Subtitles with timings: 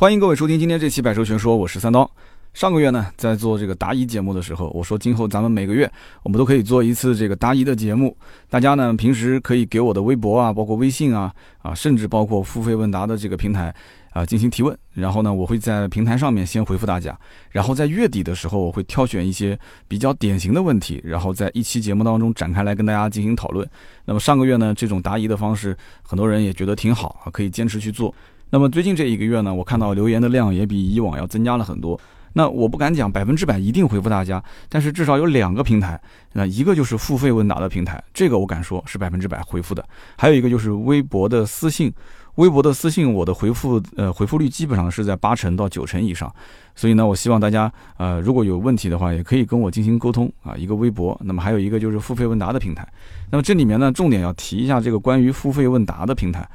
[0.00, 2.08] 欢迎各位收听今天这期《百车全说》，我是三刀。
[2.54, 5.90] 上个月呢，在做这个答疑节目的时候，我说今后咱们每个月
[6.22, 8.16] 我们都可以做一次这个答疑的节目。
[8.48, 13.74] 大家呢平时可以给我的微博啊，包括微信啊，啊，甚至包括付费问答的这个平台
[14.12, 14.78] 啊进行提问。
[14.92, 17.18] 然后呢，我会在平台上面先回复大家，
[17.50, 19.58] 然后在月底的时候，我会挑选一些
[19.88, 23.68] 比较典型的问题，然后在一期节目当中展开来跟大家进行讨论。
[24.04, 28.14] 那么上个月呢，这种答疑的方式，很多人也觉得挺好啊，可以坚持去做。
[28.50, 31.98] 那么最近这一个月呢，我看到留言的量也比以往要增加了很多。
[32.34, 36.00] 那我不敢讲百分之百一定回复大家，但是至少有两个平台，
[36.34, 39.82] 那一个就是付费问答的平台，这个我敢说是百分之百回复的；
[40.16, 41.92] 还有一个就是微博的私信，
[42.36, 46.32] 微博的私信我的回复呃回复率基本上是在八成到九成以上。
[46.76, 50.54] 所以呢，我希望大家呃如果有问题的话，也可以跟我进行沟通啊。
[50.54, 52.86] 一个微博，那么还有一个就是付费问答的平台。
[53.30, 56.48] 那么这里面呢，重点要提一下这个关于付费问答的平台。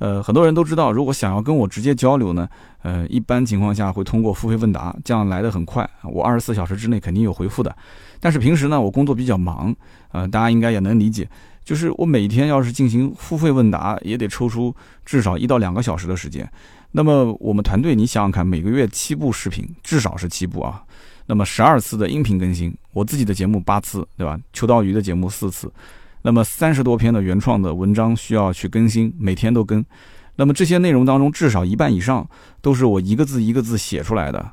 [0.00, 2.48] 呃，很多人都知道，如果想要跟我直接交流呢，
[2.82, 7.76] 呃，一般情况下会通过付费问答，这样来的很快，我二十四小时之内肯定有回复的。
[8.18, 9.76] 但是平时呢，我工作比较忙，
[10.12, 11.28] 呃，大家应该也能理解，
[11.62, 14.74] 就是我每天要是进行付费问答，也得抽出
[15.04, 16.50] 至少一到两个小时的时间。
[16.92, 20.82] 那么我们团队，你想想看，每个月七部视频，至少是七部啊，
[21.26, 24.40] 那么十二次的音频更新，我自己的节目八次，对吧？
[24.54, 25.70] 秋刀鱼的节目四次。
[26.22, 29.84] 那么三十多篇的原创的文章需要去更新，每天都更。
[30.36, 32.26] 那么这些内容当中，至少一半以上
[32.62, 34.52] 都是我一个字一个字写出来的。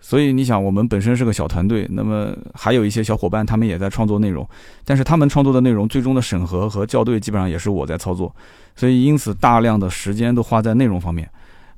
[0.00, 4.48] 所以你想，我们本身是个小团队，那么还有一些小伙伴，他们也在创作内容，
[4.84, 8.34] 但是他们创作的内容最终的审核和校对，基本上也是我在操作。
[8.76, 11.28] 所以因此，大量的时间都花在内容方面。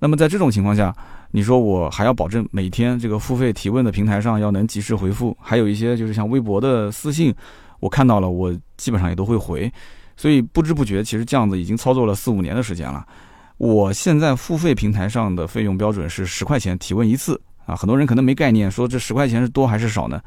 [0.01, 0.95] 那么在这种情况下，
[1.31, 7.35] 你说我还要保证每天这个付费提问的平台上要能及时回复，还有一些就是像微博的私信。
[7.81, 9.73] 我看到了，我基本上也都会回，
[10.17, 13.05] 所以不知不觉，其实这样子已经操作了四五年的时间了。
[13.57, 20.21] 我现在付费平台上的费用标准是十块钱提问一次啊，很多人可能没概念，说这十块钱是多还是少呢？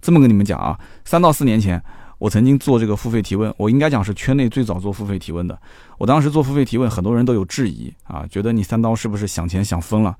[0.00, 1.82] 这么跟你们讲啊，三到四年前，
[2.18, 5.58] 我曾经做这个付费提问，我应该讲是圈内最早做付费提问的。
[5.98, 10.16] 我当时做付费提问，很多人都有质疑啊，觉得你三刀是不是想钱想疯了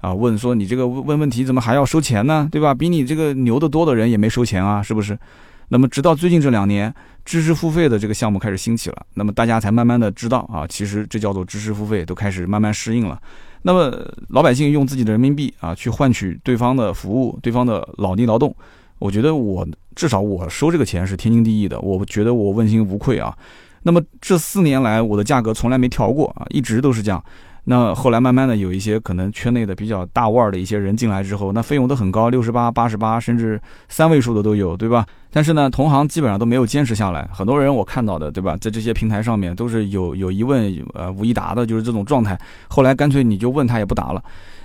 [0.00, 0.12] 啊？
[0.14, 2.48] 问说你这个问问题怎么还要收钱呢？
[2.52, 2.74] 对吧？
[2.74, 5.18] 比你这个牛得多的人也没收钱啊，是不是？
[5.68, 13.20] 那么，直到最近这两年，知识付费的这个项目开始兴起了，那么大家才慢慢的知道啊，其实这叫做知识付费，都开始慢慢适应了。
[13.62, 13.90] 那么
[14.28, 18.54] 老百姓用自己的人民币啊，去换取对方的服务，对方的脑力劳动，
[18.98, 23.36] 我觉得我至少我收这个钱是天经地义的，我觉得我问心无愧啊。
[23.84, 27.22] 那么这四年来，我的价格从来没调过啊，一直都是这样。
[27.64, 35.06] 那后来慢慢的有一些可能圈内的比较大腕儿的一些人进来之后，那费用都很高，六十八、八十八，甚至三位数的都有，对吧？
[35.30, 37.28] 但是呢，同行基本上都没有坚持下来。
[37.32, 38.56] 很多人我看到的，对吧？
[38.60, 42.38] 在这些平台上面都是有有疑问，呃，无一答的，就是这种状态。
[42.68, 44.22] 后来干脆你就问他也不答了。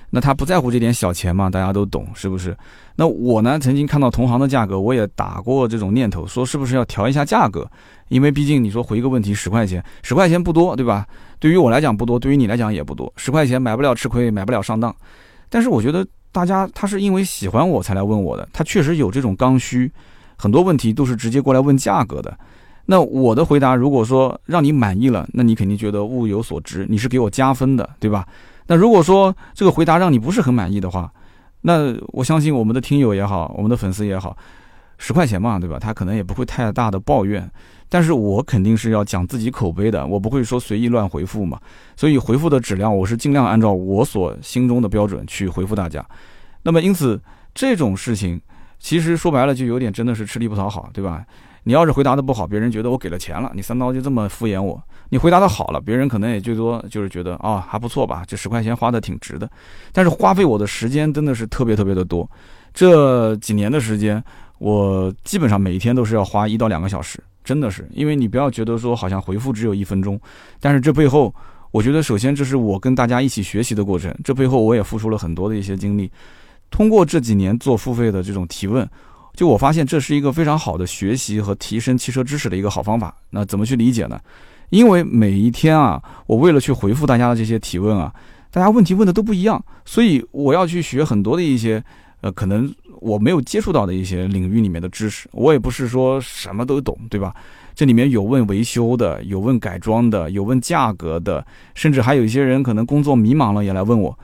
[0.10, 1.50] 那他不在乎这点小钱嘛？
[1.50, 2.56] 大家都懂，是不是？
[2.96, 7.70] 那我呢，曾经看到同行的价格，我也打过这种念头，说是不是要调一下价格？
[8.08, 11.06] 因为毕竟你说回一个问题十块钱，十块钱不多，对吧？
[11.40, 14.96] 对于我来讲不多，对于你来讲也不多，十块钱买不了吃亏，买不了上当。
[15.50, 19.92] 但是我觉得大家他是因为喜欢我才来问我的，他确实有这种刚需，
[20.38, 22.36] 很多问题都是直接过来问价格的。
[22.86, 28.26] 那我的回答如果说让你满意了，那你肯定觉得物有所值，你是给我加分的，对吧？
[28.68, 31.12] 那如果说这个回答让你不是很满意的话，
[31.62, 34.38] 那我相信我们的听友也好，我们的粉丝也好，
[34.98, 35.78] 十块钱嘛，对吧？
[35.80, 37.50] 他可能也不会太大的抱怨。
[37.90, 41.58] 但是我肯定是要讲自己口碑的，我不会说随意乱回复嘛。
[41.96, 46.06] 所以回复的质量，我是尽量按照我所心中的标准去回复大家。
[46.64, 47.22] 那么因此
[47.56, 48.42] 这种事情，
[48.78, 51.26] 其实说白了就有点真的是吃力不讨好，对吧？
[51.68, 54.82] 你要是回答的不好，别人觉得我给了钱了，你三刀就这么敷衍我。
[55.10, 59.50] 你回答的好了，别人可能也最多就是觉得啊还不错吧，这十块钱花的挺值的。
[59.92, 62.26] 但是花费我的时间真的是特别特别的多，
[62.74, 64.24] 这几年的时间，
[64.60, 67.22] 我基本上每一天都是要花一到两个小时。
[67.44, 70.18] 真的是，因为你不要觉得说好像回复只有一分钟，
[70.62, 71.36] 但是这背后，
[71.72, 76.10] 我觉得首先这是我跟大家一起学习的过程，这背后我也付出了很多的一些精力。
[76.72, 78.90] 通过这几年做付费的这种提问，
[79.38, 83.16] 就我发现这是一个非常好的学习和提升汽车知识的一个好方法。
[83.30, 84.20] 那怎么去理解呢？
[84.72, 88.12] 因为每一天啊，我为了去回复大家的这些提问啊，
[88.52, 91.82] 大家问题问的都不一样，所以我要去学很多的一些。
[92.22, 97.32] 呃，可能我没有接触到的一些领域里面的知识，我也不是说什么都懂，对吧？
[97.76, 101.46] 这里面有问维修的，有问改装的，有问价格的，
[101.76, 104.18] 甚至还有一些人可能工作迷茫了也来问我。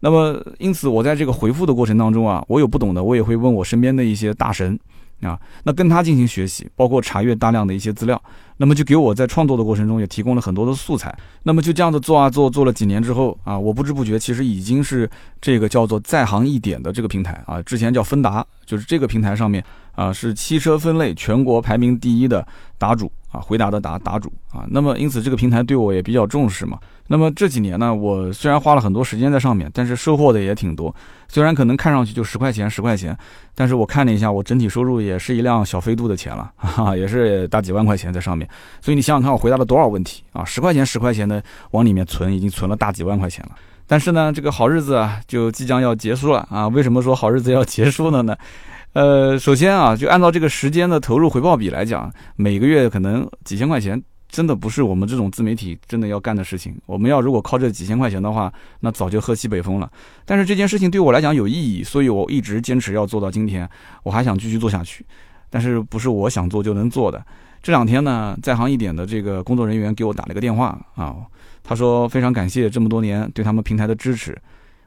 [0.00, 4.78] 那么，因此我在这个回复的过程当中啊，我有不懂的，我也会问我身边的一些大神，
[5.22, 8.22] 啊，那跟他进行学习，包括查阅大量的一些资料，
[8.58, 11.12] 那么就给我在创作的过程中也提供了很多的素材。
[11.42, 15.10] 那么就这样子做啊做，做了几年之后啊，我不知不觉其实已经是
[15.40, 19.64] 这个叫做在行一点的这个平台啊，之前叫芬达，就是这个平台上面
[19.96, 22.46] 啊是汽车分类全国排名第一的
[22.78, 24.64] 答主啊，回答的答答主啊。
[24.70, 26.78] 那么因此这个平台对我也比较重视嘛。
[27.10, 30.94] 那么这几年呢，我虽然花了很多时间在上面，但是收获的也挺多。
[31.26, 33.16] 虽然可能看上去就十块钱十块钱，
[33.54, 38.48] 但是我看了一下，我整体收入也是一辆小飞度的钱了，哈哈，也是大几万块钱在上面。
[38.80, 40.44] 所以你想想看，我回答了多少问题啊？
[40.44, 43.52] 十块钱十块钱的往里面存，已经存了大几万块钱了。
[43.86, 46.68] 但是呢，这个好日子啊，就即将要结束了啊！
[46.68, 48.36] 为什么说好日子要结束了呢？
[48.92, 54.02] 呃，首先啊，就按照这个时间的投入回报比来讲，每个月可能几千块钱。
[54.28, 56.76] 真的不是我们这种自媒体真的要干的事情。
[56.86, 59.90] 我们要如果靠这几千块钱的话，那早就喝西北风了。
[60.24, 63.68] 但是这件事情对我来讲有意义，所以我一直坚持要做到今天。
[64.02, 65.04] 我还想继续做下去，
[65.48, 67.24] 但是不是我想做就能做的。
[67.62, 71.16] 这两天呢，在行一点的这个工作人员给我打了个电话啊，
[71.64, 74.36] 他说非常感谢这么多年对他们平台的支持。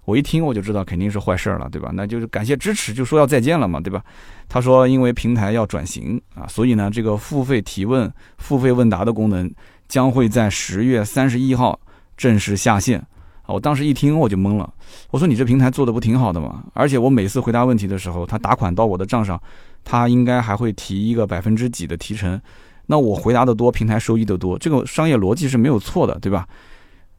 [0.05, 1.91] 我一听我就知道肯定是坏事儿了，对吧？
[1.93, 4.03] 那就是感谢支持，就说要再见了嘛，对吧？
[4.49, 9.49] 他说因为平台要转型啊，所以呢，这个付费提问、付费问答的功能
[9.87, 11.79] 将会在十月三十一号
[12.17, 12.99] 正式下线
[13.43, 13.53] 啊。
[13.53, 14.73] 我当时一听我就懵了，
[15.11, 16.63] 我说你这平台做的不挺好的吗？
[16.73, 19.41] 而且我每次回答问题的时候，他打款到我的账上，
[19.83, 22.41] 他应该还会提一个百分之几的提成，
[22.87, 26.47] 那我回答的多，平台收益的多，这个商业逻辑是没有错的，对吧？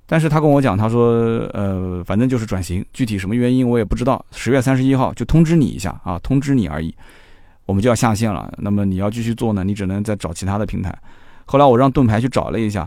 [0.06, 1.12] 但是他跟我讲，他说，
[1.54, 4.22] 呃，反正就是转型，具体什么原因我也不知道。
[4.30, 6.94] 十月三十一号就通知你一下啊，通知你而已，
[7.64, 8.52] 我们就要下线了。
[8.58, 10.94] 那么你要继续做呢，你只能再找其他的平台。
[11.46, 12.86] 后来我让盾牌去找了一下，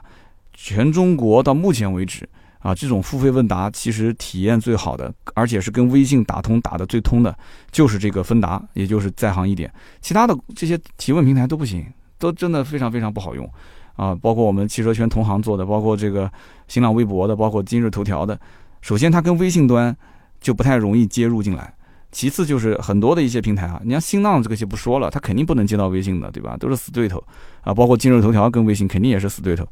[0.53, 2.27] 全中国到目前为止
[2.59, 7.35] 啊，这种付费问答其实体验最好的，而且是跟微信打通打的最通的，
[7.71, 9.71] 就是这个芬达，也就是在行一点，
[10.01, 11.85] 其他的这些提问平台都不行，
[12.19, 13.49] 都真的非常非常不好用。
[13.95, 16.29] 啊，包括我们汽车圈同行做的，包括这个
[16.67, 18.37] 新浪微博的，包括今日头条的。
[18.81, 19.95] 首先，它跟微信端
[20.39, 21.63] 就不太容易接入进来；
[22.11, 26.55] 其次，就是很多的一些平台啊，你像新浪这个就不说了，它肯定不能接到微信的，对吧？
[26.59, 27.23] 都是死对头
[27.61, 27.73] 啊。
[27.73, 29.65] 包括今日头条跟微信肯定也是死对头，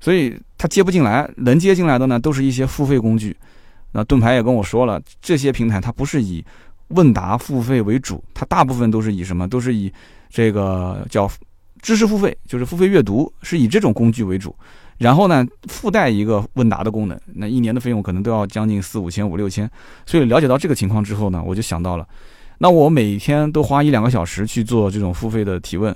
[0.00, 1.30] 所以它接不进来。
[1.36, 3.36] 能接进来的呢，都是一些付费工具。
[3.92, 6.44] 那盾牌也跟我说了，这些平台它不是以
[6.88, 9.46] 问答付费为主，它大部分都是以什么？
[9.46, 9.92] 都是以
[10.28, 11.30] 这个叫。
[11.86, 14.52] 知识付费就是付费阅读，是以这种工具为主，
[14.98, 19.70] 然后呢附带一个问答的功能，那一年的费用可能都要将近四五千、五六千。
[20.04, 22.04] 所以了解到这个情况之后呢，我就想到了，
[22.58, 25.94] 那我每天都花一两个小时去做这种付费的提问，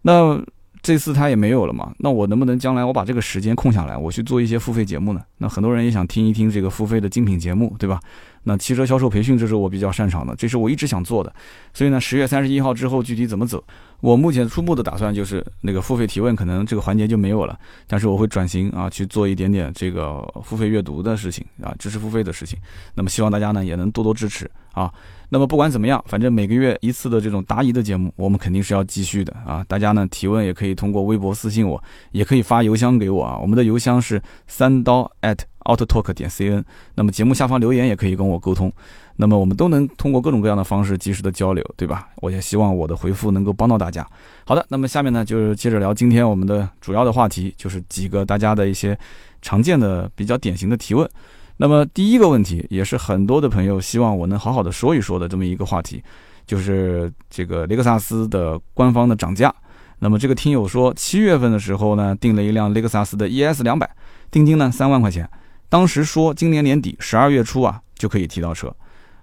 [0.00, 0.42] 那
[0.80, 5.20] 这次他也没有了嘛，那我能不能将来我把这个时间空下来，我去做一些付费节目呢？
[5.36, 8.00] 那很多人也想听一听这个付费的精品节目，对吧？
[8.48, 11.30] 那汽车销售培训这是我比较擅长的，这是我一直想做的。
[11.74, 13.62] 所以呢，十月三十一号之后具体怎么走？
[14.00, 22.58] 我目前初步的打算就是那个付费提问，可能这个环节就没有了，但是我会转型啊，去做一点点这个付费阅读的事情啊，知识付费的事情。
[22.94, 24.90] 那么希望大家呢也能多多支持啊。
[25.28, 29.62] 那么不管怎么样，反正每个月一次的这种答疑的节目，我们肯定是要继续的啊。
[29.68, 33.36] 大家呢提问也可以通过微博私信我，也可以发邮箱给我啊。
[33.36, 36.64] 我们的邮箱是三刀 at autotalk 点 cn。
[36.96, 38.72] 那么节目下方留言也可以跟我沟通。
[39.14, 42.08] 那么我们都能通过各种各样的方式及时的交流，对吧？
[42.16, 44.06] 我也希望我的回复能够帮到大家。
[44.44, 48.98] 好的，那么下面呢，就是接着聊今天我们的主要的话题，就是几个大家的一些
[49.42, 51.08] 常见的、比较典型的提问。
[51.56, 56.00] 那么第一个问题，也是很多的朋友希望我能好好的说一说的这么一个话题，
[56.46, 59.52] 就是这个雷克萨斯的官方的涨价。
[59.98, 63.90] 那么这个听友说，七月份的时候呢，订了一辆雷克萨斯的 ES 两百，
[64.30, 65.28] 定金呢三万块钱，
[65.68, 68.74] 当时说今年年底十二月初啊就可以提到车。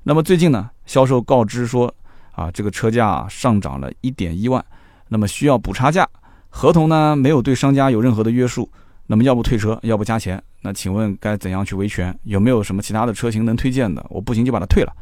[0.03, 1.93] 那么最近呢，销售告知说，
[2.33, 4.63] 啊，这个车价上涨了一点一万，
[5.07, 6.07] 那么需要补差价。
[6.49, 8.69] 合同呢没有对商家有任何的约束，
[9.07, 10.41] 那么要不退车，要不加钱。
[10.61, 12.17] 那请问该怎样去维权？
[12.23, 14.05] 有没有什么其他的车型能推荐的？
[14.09, 14.93] 我不行就把它退了。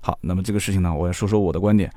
[0.00, 1.92] 好，那么这个事情呢，我要说说我的观点。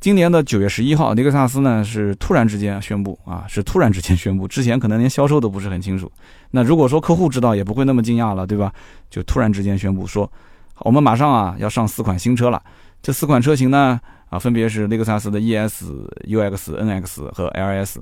[0.00, 6.10] 今年的九月十一号，雷克萨斯呢是突然之间宣布，啊，是突然之间宣布，之前可能连销售都不是很清楚。
[6.52, 8.72] 那如果说客户知道，也不会那么惊讶了，对吧？
[9.10, 10.30] 就突然之间宣布说。
[10.78, 12.62] 我们马上啊要上四款新车了，
[13.02, 15.84] 这四款车型呢啊分别是雷克萨斯的 ES、
[16.26, 17.98] UX、NX 和 LS。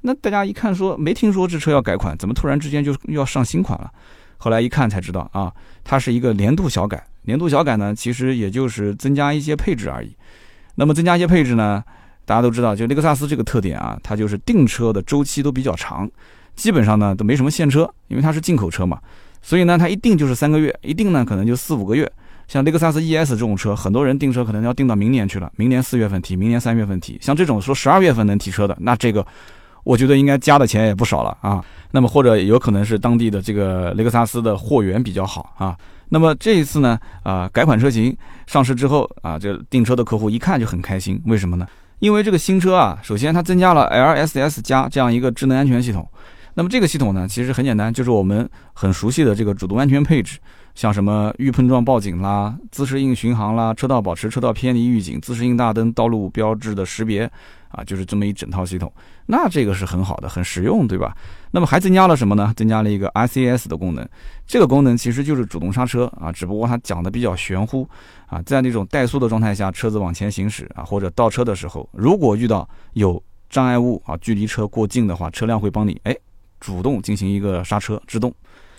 [0.00, 3.92] 那大家一看说没听说这车要改款，怎么突然之间就又要上新款了？
[4.38, 5.52] 后来一看才知道啊，
[5.84, 7.06] 它是一个年度小改。
[7.24, 10.16] 年度小改呢，其实也就是增加一些配置而已。
[10.74, 11.82] 那么增加一些配置呢，
[12.24, 16.10] 大家都知道，就雷克萨斯这个特点啊，它就是订车的周期都比较长，
[16.54, 18.98] 基本上呢都没什么现车，因为它是进口车嘛。
[19.42, 22.10] 所以呢，它一定就是三个月，一定呢可能就四五个月。
[22.46, 27.18] 像雷克萨斯 ES 这种车，很多人订车可能要订到明年去了，明年四月份提，明年三月份提。
[27.20, 29.26] 像这种说十二月份能提车的，那这个
[29.84, 31.64] 我觉得应该加的钱也不少了啊。
[31.92, 35.76] 那么或者有可能是当地的这个雷克萨斯的货源比较好啊。
[36.08, 41.66] 那么这一次呢，啊，改款车型上市之后啊，这订车的客户一看就很开心，为什么呢？
[42.00, 46.06] 因为这个新车啊，首先它增加了 LSS 加这样一个智能安全系统。
[46.54, 50.38] 那么这个系统呢，其实很简单，就是我们很熟悉的这个主动安全配置，
[50.74, 57.30] 像什么预碰撞报警啦、自适应巡航啦、车道保持、车道偏离预警、自适应大灯、道路标志的识别。
[57.76, 58.92] 啊，就是这么一整套系统，
[59.26, 61.12] 那这个是很好的，很实用，对吧？
[61.50, 62.54] 那么还增加了什么呢？
[62.56, 64.08] 增加了一个 ICS 的功能，
[64.46, 67.84] 这个功能其实就是主动刹车啊，只不过它讲的比较玄乎
[68.26, 76.16] 啊，在那种怠速的状态下，车子往前行驶啊，或者倒车的时候，如果遇到有障碍物啊，距离车过近的话，车辆会帮你哎
[76.60, 78.32] 主动进行一个刹车制动。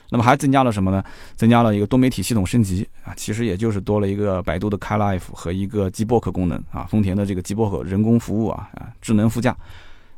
[0.10, 1.04] 那么还增加了什么呢？
[1.36, 9.56] 增加了一个多媒体系统升级啊，其实也就是多了一个百度的 CarLife 和一个 G b o k 功能啊，丰田的这个 G b o k 人工服务啊啊，智能副驾，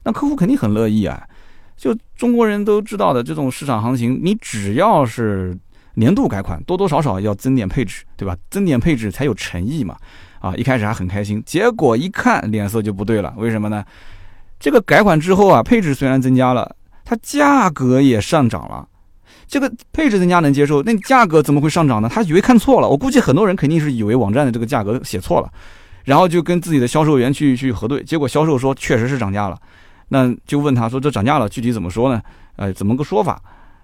[0.04, 1.24] 那客户肯定很乐意啊。
[1.78, 5.58] 就中国人都知道的这种市场行情，你只要是
[5.94, 8.36] 年度改款，多多少少要增点配置，对吧？
[8.50, 9.96] 增点配置才有诚意嘛。
[10.40, 13.86] 啊，一开始还很开心，结果一看脸色就不对了，为什么呢？
[14.60, 16.76] 这个改款之后啊，配置虽然增加了，
[17.06, 18.88] 它价格也上涨了。
[19.48, 22.10] 这个配置增加能接受，那价格怎么会上涨呢？
[22.12, 25.50] 他以为看错了，我估计很多人肯定是以为网站的这个价格写错了，
[26.04, 29.58] 然后就跟自己的销售员去去核对，结果销售说确实是涨价了，
[30.10, 32.22] 那就问他说这涨价了具体怎么说呢？
[32.58, 33.42] 呃，怎么个说法？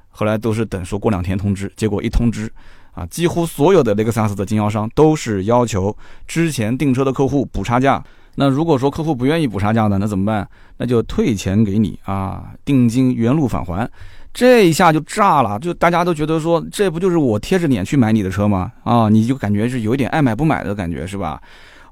[0.09, 2.51] 后来都是等说过两天通知，结果一通知，
[2.91, 5.95] 啊，几乎所有的雷克萨斯的经销商都是要求
[6.27, 8.03] 之前订车的客户补差价。
[8.35, 10.47] 那如果说客户不愿意补差价呢，那怎么办？
[10.77, 13.89] 那就退钱给你啊，定金原路返还。
[14.33, 18.71] 这一下就炸了，就大家都觉得说，这不就是我贴着脸去买你的车吗？
[18.83, 21.39] 啊，你就感觉是有一点爱买不买的感觉，是吧？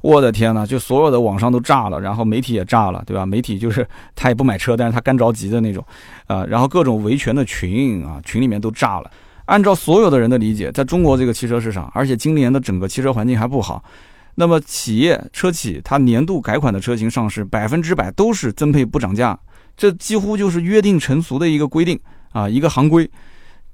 [0.01, 3.23] 我的天呐，就所有的网上都炸了，然后媒体也炸了，对吧？
[3.23, 5.85] 媒体就是他也不买车，但是他干着急的那种，
[6.25, 9.11] 啊，然后各种维权的群啊，群里面都炸了。
[9.45, 13.83] 按照所有的人的理解，在中国这个汽车市场，而且今年的整个汽车环境还不好，
[14.33, 19.37] 那么企业车企它年度改款的车型上市，百分之百都是增配不涨价，
[19.77, 21.99] 这几乎就是约定成俗的一个规定。
[22.31, 23.09] 啊，一个行规，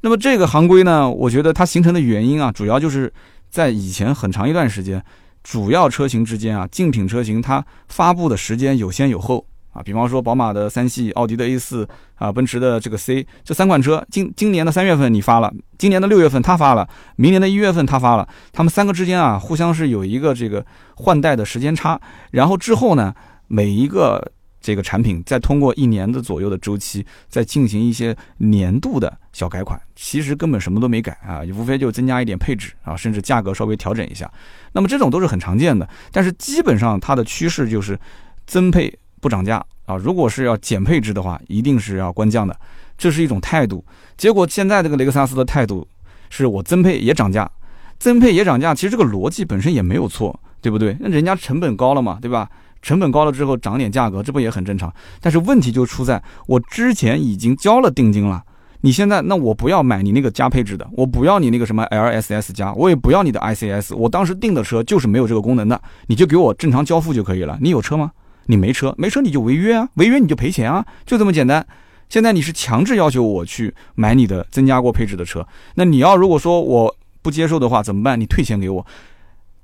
[0.02, 3.12] 那么这个行规呢，我觉得它形成的原因啊，主要就是
[3.50, 5.04] 在以前很长一段时间，
[5.44, 9.82] 主要车型之间啊，竞品车型它发布的时间有先有后啊。
[9.84, 22.00] 比方说，宝马的三系、奥迪的 A 四啊，奔驰的这个 C 这三款车，今今年的三月份你发了，今年的六月份他发了，明年的一月份他发了，他们三个之间啊，互相是有一个这个换代的时间差，
[22.32, 23.14] 然后之后呢，
[23.48, 24.32] 每一个。
[24.68, 34.30] 这个产品再通过一年的左右的周期，再进行一些年度的小改款，其实根本什么都没改啊，无非就增加一点配置啊，甚至价格稍微调整一下。
[34.74, 37.98] 那么这种都是很常见的，但是基本上它的趋势就是
[38.46, 39.96] 增配不涨价啊。
[39.96, 42.54] 如果是要减配置的话，一定是要官降的，
[42.98, 43.86] 这是一种态度。
[44.18, 45.88] 结果现在这个雷克萨斯的态度
[46.30, 47.50] 是我增配也涨价，
[47.98, 50.98] 增配也涨价，其实这个逻辑本身也没有错，对不对？
[51.00, 52.50] 那人家成本高了嘛，对吧？
[52.82, 54.94] 成本高了之后涨点价格，这不也很正常？
[55.20, 58.44] 但是问题就出在我之前已经交了定金了，
[58.82, 67.58] 你现在那我不要买你那个加配置的，我不要你那个什么 LSS 加，我也不要你的 ICS，我当时订的车就是没有这个功能的，你就给我正常交付就可以了。
[67.62, 68.12] 你有车吗？
[68.46, 71.66] 你没车，没车你就违约啊，违约你就赔钱啊，就这么简单。
[72.08, 78.18] 现在你是强制要求我去买你的增加过配置的车，那你要如果说我不接受的话怎么办？
[78.18, 78.86] 你退钱给我。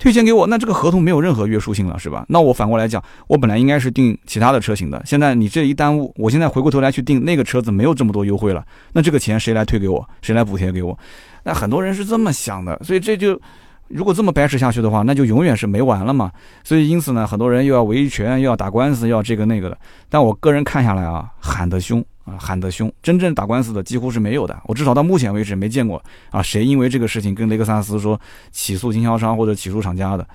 [0.03, 2.25] 退钱给我，那这个合同没有任何约束性了，是吧？
[2.27, 10.05] 那我反过来讲，我本来应该是订其他的车型的，现在你这一耽误，我现在回过头来去订那个车子，没有这么多优惠了，那这个钱谁来退给我？
[10.21, 10.99] 谁来补贴给我？
[11.45, 13.39] 那很多人是这么想的，所以这就
[13.87, 16.29] 如果这么掰扯下去的话，那就永远是没完了嘛。
[16.65, 19.77] 所以因此呢，很多人又要维权，又要打官司，要这个那个的。
[20.09, 22.03] 但我个人看下来啊，喊得凶。
[22.25, 24.57] 啊，喊得凶，真正打官司的几乎是没有的。
[24.65, 28.19] 我至少到目前为止没见过啊，谁因为这个事情跟雷克萨斯说
[28.51, 30.25] 起诉经销商或者起诉厂家的。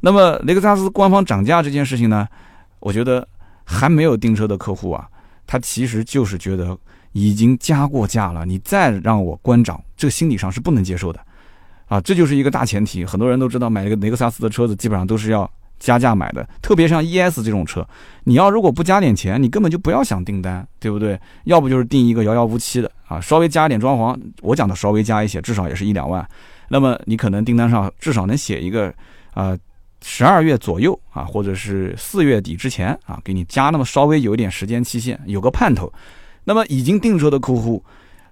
[0.00, 2.26] 那么雷克萨斯官方涨价这件事情呢，
[2.80, 3.26] 我觉得
[3.64, 5.08] 还没有订车的客户啊，
[5.46, 6.76] 他其实就是觉得
[7.12, 11.20] 已经加过价了，你再让我关涨，这个心理上是不能接受的
[11.86, 12.00] 啊。
[12.00, 13.04] 这就是一个大前提。
[13.04, 15.50] 很多人都知道，买一个雷克萨斯的车子基本上都是要。
[15.78, 17.86] 加价买的，特别像 ES 这种车，
[18.24, 21.18] 你要如果不加点钱，你根本就不要想订单，对不对？
[21.44, 26.26] 要不就是订一个遥遥无期的啊，稍微加一点装潢，我讲的稍微加一些，至少也是一两万。
[26.68, 28.92] 那么你可能订单上至少能写一个，
[29.34, 29.56] 啊，
[30.02, 35.92] 十二月左右啊，或者是四月底之前啊，给你加那么稍微有一点时间期限，有个盼头。
[36.44, 37.84] 那么已经订车的客户，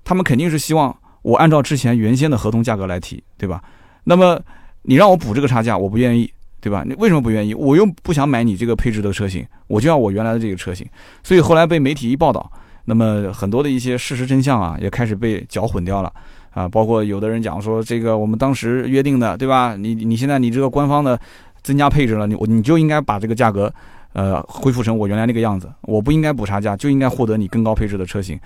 [0.03, 3.63] 他们肯定是希望我按照之前原先的合同价格来提，对吧？
[4.05, 4.41] 那么。
[4.87, 6.31] 你让我补这个差价，我不愿意，
[6.65, 6.83] 对吧？
[6.87, 7.53] 你为什么不愿意？
[7.53, 10.87] 我又不想买你这个配置的车型，我就要我原来的这个车型。
[11.23, 12.51] 所以后来被媒体一报道，
[12.87, 16.11] 那么很多的一些事实真相啊，也开始被搅混掉了
[16.53, 16.67] 啊。
[16.67, 19.77] 包括有的人讲说，这个我们当时约定的，对吧？
[19.77, 21.21] 你你现在你这个官方的
[21.63, 23.71] 增加配置了，你我你就应该把这个价格，
[24.15, 28.41] 呃，恢复成我原来那个样子，我不应该补差价，就应该获得你更高配置的车型。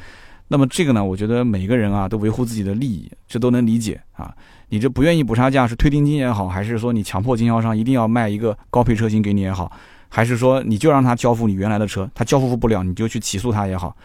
[0.49, 4.35] 那么这个呢，我觉得每个人啊都维护自己的利益，这都能理解啊。
[4.71, 9.73] 你这不愿意补差价是退定金也好，还是说你强迫经销商一定要卖一个高配车型给你也好，
[10.09, 13.97] 还是说你就让他交付你原来的车，他交付不了你就去起诉他也好。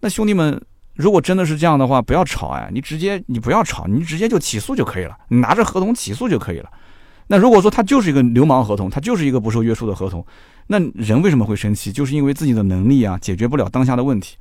[0.00, 0.60] 那兄弟们，
[0.94, 6.70] 如果真的是这样的话，不要吵哎，你直接你不要吵，你直接就起诉就可以了，你拿着合同起诉就可以了。
[7.26, 10.24] 那如果说他就是一个流氓合同，他就是一个不受约束的合同，
[10.68, 11.90] 那人为什么会生气？
[11.90, 14.36] 就是因为自己的能力啊解决不了当下的问题。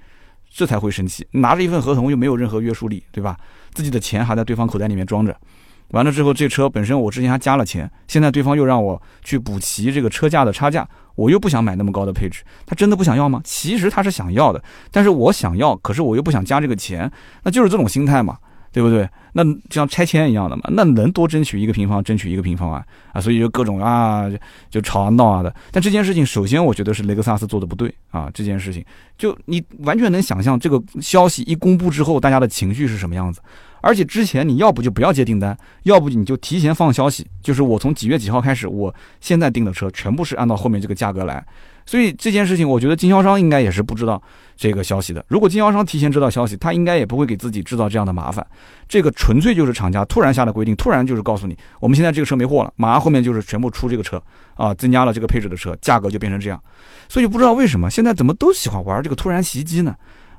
[0.56, 3.36] 这才会生气，拿着一份合同又没有任何约束力，对吧？
[3.74, 5.36] 自己的钱还在对方口袋里面装着，
[5.94, 13.42] 完了之后，这车本身我之前还加了钱，现在对方又让我去补齐这个车价的差价，我又不想买那么高的配置，他真的不想要吗？
[13.44, 17.12] 其实他是想要的，但是我想要，可是我又不想加这个钱，
[17.44, 18.38] 那就是这种心态嘛。
[18.74, 19.08] 对不对？
[19.34, 23.22] 那就像拆迁一样的嘛，那能多争取一个平方，争取一个平方啊啊！
[23.22, 24.26] 所以就各种啊，
[24.72, 25.56] 就吵啊闹啊的。
[25.70, 28.32] 但这件事情，首先我觉得是雷克萨斯做的不对啊。
[28.34, 28.84] 这件事情，
[29.16, 33.40] 就你完全能想象这个消息一公布之后，大家的情绪是什么样子。
[33.84, 41.46] 而且之前你要不就不要接订单，要不你就提前放消息，就是我从几月几号开始，我现在订的车全部是按照后面这个价格来。
[41.86, 44.22] 所以这件事情，我觉得经销商应该也是不知道
[44.56, 45.26] 这个消息的。
[45.28, 48.46] 如果经销商提前知道消息，他应该也不会给自己制造这样的麻烦。
[48.88, 54.22] 这个纯粹就是厂家突然下的规定，突然就是告诉你，我们现在这个车没货了，马上后面就是全部出这个车
[54.56, 56.58] 啊，增加了这个配置的车，价格就变成这样。
[57.10, 59.94] 所以不知道为什么现在怎么都喜欢玩这个突然袭击呢？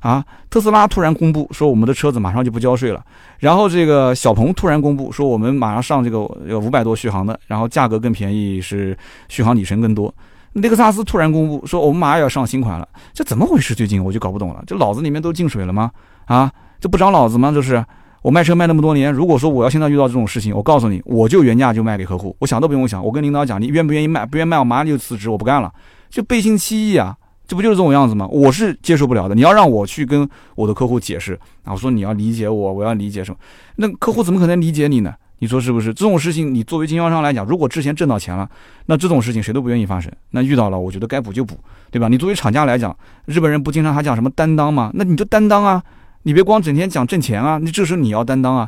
[0.05, 3.03] 啊，特斯拉突然公布说我们的车子马上就不交税了，
[3.39, 8.95] 然后这个小鹏突然公布说我们马上上这个呃五百多续航的，然后价格更便宜，是
[9.31, 10.15] 续航里程更多。
[10.53, 13.75] 雷克萨斯突然公布说我们马上要上新款了，这怎么回事？
[13.75, 15.91] 最近我就搞不懂了，这脑子里面都进水了吗？
[16.27, 17.51] 啊，这不长脑子吗？
[17.51, 17.83] 这是
[18.21, 24.27] 我卖车卖那么多年，如果说我要现在遇到这种事情，我告诉你，我就原价就卖给客户，我想都不用想，我跟领导讲，你愿不愿意卖？
[24.27, 25.73] 不愿意卖，我马上就辞职，我不干了，
[26.11, 28.27] 就背信弃义啊，这不就是这种样子吗？
[28.27, 29.35] 我是接受不了的。
[29.35, 33.39] 你要让我去跟我的客户解释啊，我说你要理解我，我要理解什么？
[33.77, 35.15] 那客户怎么可能理解你呢？
[35.41, 36.55] 你说是不是这种事情？
[36.55, 38.49] 你作为经销商来讲，如果之前挣到钱了，
[38.87, 40.11] 那这种事情谁都不愿意发生。
[40.31, 41.59] 那遇到了，我觉得该补就补，
[41.91, 42.09] 对吧？
[42.09, 44.91] 你作为厂家来讲，日本人不经常还讲什么担当吗？
[44.95, 45.83] 那你就担当啊！
[46.23, 47.59] 你别光整天讲挣钱啊！
[47.59, 48.67] 你这时候你要担当啊！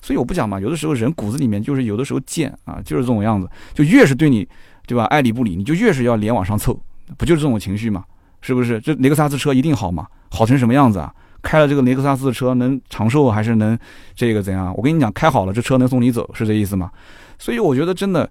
[0.00, 3.48] 所以我不讲嘛，有的时候人骨子里面就是有的时候贱啊，就是这种样子。
[3.74, 4.46] 就越是对你，
[4.86, 5.04] 对吧？
[5.06, 6.80] 爱理不理，你就越是要脸往上凑，
[7.16, 8.04] 不就是这种情绪吗？
[8.40, 8.80] 是不是？
[8.80, 10.06] 这雷克萨斯车一定好吗？
[10.30, 11.12] 好成什么样子啊？
[11.42, 13.78] 开了这个雷克萨斯的车能长寿还是能
[14.14, 14.72] 这个怎样？
[14.76, 16.90] 我跟你讲，开好了这车能送你走，是这意思吗？
[17.38, 18.30] 所以我觉得真的，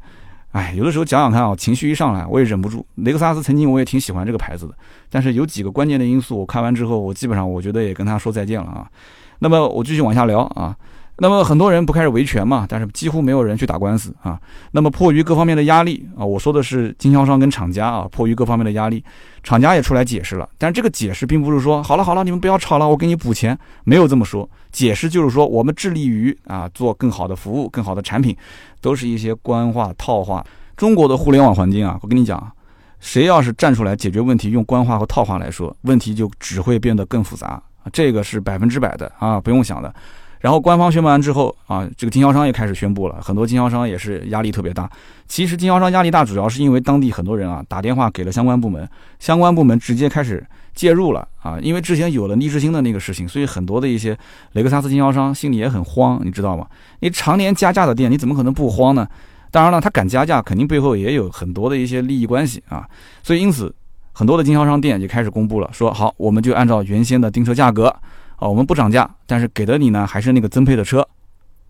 [0.52, 2.86] 哎，有的时候讲讲看啊，情绪一上来我也忍不住。
[2.96, 4.74] 雷克萨斯曾经我也挺喜欢这个牌子的，
[5.10, 8.88] 但是有几个关键的因素，我看完之后，我基本上我觉得也跟他说再见了啊。
[9.40, 10.76] 那么我继续往下聊啊。
[11.22, 14.40] 那么很多人不开始维权嘛，但是几乎没有人去打官司啊。
[14.72, 19.04] 那么迫于各方面的压力啊，我说的是经销商跟厂家啊，迫于各方面的压力，
[19.44, 20.48] 厂家也出来解释了。
[20.58, 24.50] 但是这个解释并不是说好了好了，你们不要吵了，我给你补钱，没有这么说。
[24.72, 28.36] 解释就是说我们致力于啊做更好的服务、更好的产品，
[28.80, 30.46] 都是一些官话套话。
[30.78, 32.52] 中国的互联网环境啊，我跟你讲，
[33.02, 37.62] 谁要是站出来解决问题，用官话和套话来说，问题就只会变得更复杂。
[37.92, 39.94] 这个是百分之百的啊，不用想的。
[40.40, 44.90] 然后官方宣布完之后啊，这个经销商也开始宣布了，很多经销商也是压力特别大。
[45.28, 48.88] 其实经销商压力大，主要是因为当地很多人啊打电话给了相关部门，
[49.20, 51.60] 相关部门直接开始介入了啊。
[51.62, 54.18] 因为之前有了逆志星的那个事情，所以很多的一些
[54.54, 56.66] 雷克萨斯经销商心里也很慌，你知道吗？
[57.02, 59.08] 你常年加价的店，你怎么可能不慌呢？
[59.52, 62.88] 当然了，他敢加价，肯定背后也有很多的一些利益关系啊。
[63.24, 63.74] 所以因此，
[64.14, 67.94] 很多的经销商店也开始公布了，说好，我们就按照原先的订车价格。
[68.40, 71.06] 啊，我们不涨价，但是给的你呢还是那个增配的车，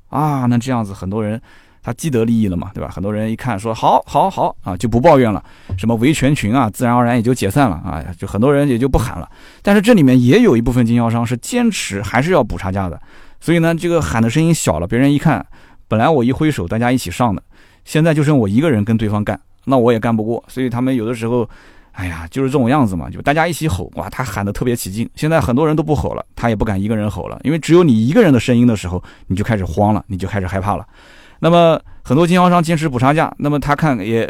[0.10, 1.41] 啊，那这样子很多人
[1.82, 2.89] 他既得利益了嘛，对吧？
[2.89, 5.43] 很多人一看说好，好，好啊，就不抱怨了，
[5.77, 9.27] 什么维权群啊，自然而然也就解散了啊，就很多人也就不喊了。
[9.63, 13.01] 但是这里面也有一部分经销商是坚持还是要补差价的，
[13.39, 15.43] 所以呢，这个喊的声音小了，别人一看，
[15.88, 17.41] 本来我一挥手大家一起上的，
[17.84, 21.49] 现在就剩我一个人跟对方干，那我也干不过，所以他们有的时候。
[21.91, 25.10] 哎呀，就是这种样子嘛，就大家一起吼哇，他喊得特别起劲。
[25.15, 30.86] 现在很多人都不吼了，他也不敢一个人吼了，因为只有你一个人的声音的时候，你就开始慌了，你就开始害怕了。
[31.39, 34.30] 那么很多经销商坚持补差价，那么他看也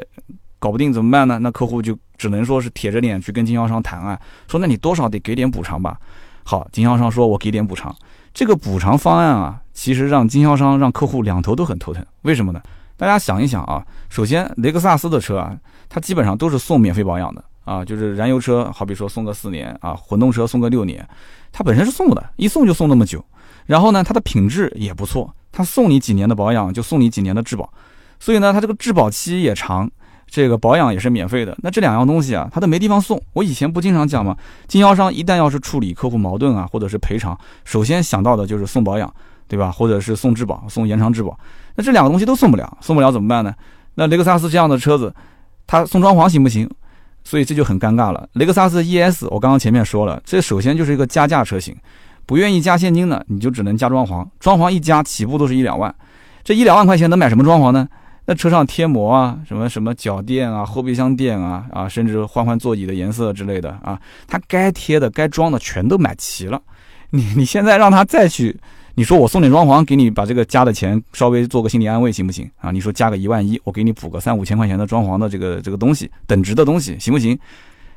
[0.58, 1.38] 搞不定怎么办呢？
[1.40, 5.98] 那客户就只能说是铁着脸去跟经销商谈啊，说那你多少得给点补偿吧。
[6.44, 7.96] 好，经销商说我给点补偿，
[8.34, 12.04] 这个补偿方案啊，其实让经销商让客户两头都很头疼。
[12.24, 12.62] 为什么呢？
[12.98, 15.56] 大家想一想啊，首先雷克萨斯的车啊，
[15.88, 21.08] 它基本上都是送免费保养的啊，就是燃油车，好比说送个四年啊，混动车送个六年，
[21.52, 23.24] 它本身是送的，一送就送那么久。
[23.68, 27.72] 然后呢，它的品质也不错，它送你几年的保养，就送你几年的质保，
[28.20, 29.88] 所以呢，它这个质保期也长。
[30.32, 33.20] 这个保养也是免费的，那这两样东西啊，它都没地方送。
[33.34, 34.38] 我以前不经常讲吗？
[34.68, 39.12] 经销商一旦要是处理客户矛盾啊，或者是赔偿，首先想到的就是送保养，
[39.48, 39.72] 对吧？
[39.72, 41.36] 或者是送质保，送延长质保。
[41.76, 43.52] 那这两个东西都送不了，送不了怎么办呢？
[43.96, 45.12] 那雷克萨斯这样的车子，
[45.66, 46.70] 它送装潢行不行？
[47.30, 48.28] 所以这就很尴尬了。
[48.34, 51.78] 雷克萨斯 ES，我刚刚前面说了，这首先就是一个加价车型，
[52.26, 54.28] 不愿意加现金的，你就只能加装潢。
[54.40, 55.94] 装潢一加起步都是一两万，
[56.44, 57.88] 这一两万块钱能买什么装潢呢？
[58.26, 66.60] 那车上贴膜啊，什么什么脚垫啊、后备箱垫啊，啊，甚至换换座椅的颜色之类的啊，它该贴的、该装的全都买齐了。
[67.12, 68.60] 你你现在让他再去，
[69.00, 72.70] 你说我送点装潢给你，把这个加的钱稍微做个心理安慰行不行啊？
[72.70, 77.40] 你说加个一万一，我给你补个三五千块钱的装潢的这个这个东西，等值的东西行不行？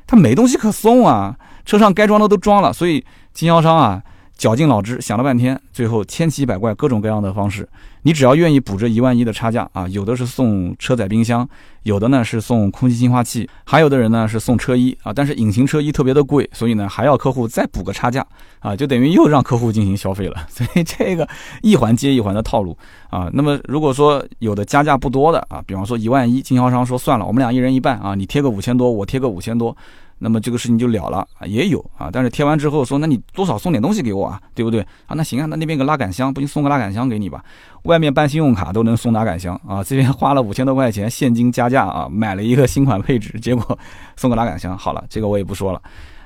[0.07, 4.01] 他没东西可送啊，车上该装的都装了，所以经销商啊。
[4.37, 7.67] 绞尽脑汁想了半天，最后千奇百怪各种各样的方式，
[8.01, 11.47] 你只要愿意补这一万一的差价啊，有的是送车载冰箱，
[11.83, 18.25] 有的呢是送空气净化器，还有的人呢是送车衣啊，但是隐形车衣特别的贵，所以呢还要客户再补个差价
[18.59, 21.27] 啊，就等于又让客户进行消费了， 所以这个
[21.61, 22.75] 一环接一环的套路
[23.09, 23.29] 啊。
[23.33, 29.75] 那么如果说有的加价不多的啊，比方说一万一，经销商说算了，我们俩一人一半啊，你贴个五千多，我贴个五千多。
[30.23, 35.13] 那么这个事情就了了啊，也有啊，但是贴完之后说，那你多少送点东西给我啊，对不对啊？
[35.15, 37.43] 那行啊，那那边个拉杆箱，不行送个拉杆箱给你吧。
[37.83, 43.77] 外面办信用卡都能送拉杆箱啊，这边花了五千多块钱现金加价啊，买了一个新款配置，结果
[44.15, 44.77] 送个拉杆箱。
[44.77, 45.81] 好了，这个我也不说了。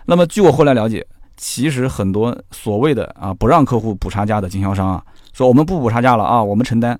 [0.05, 1.03] 那么据我后来了解，
[1.35, 6.97] 其实很多所谓的啊不让客户补差价的经销商啊，说我们不补差价了啊，我们承担。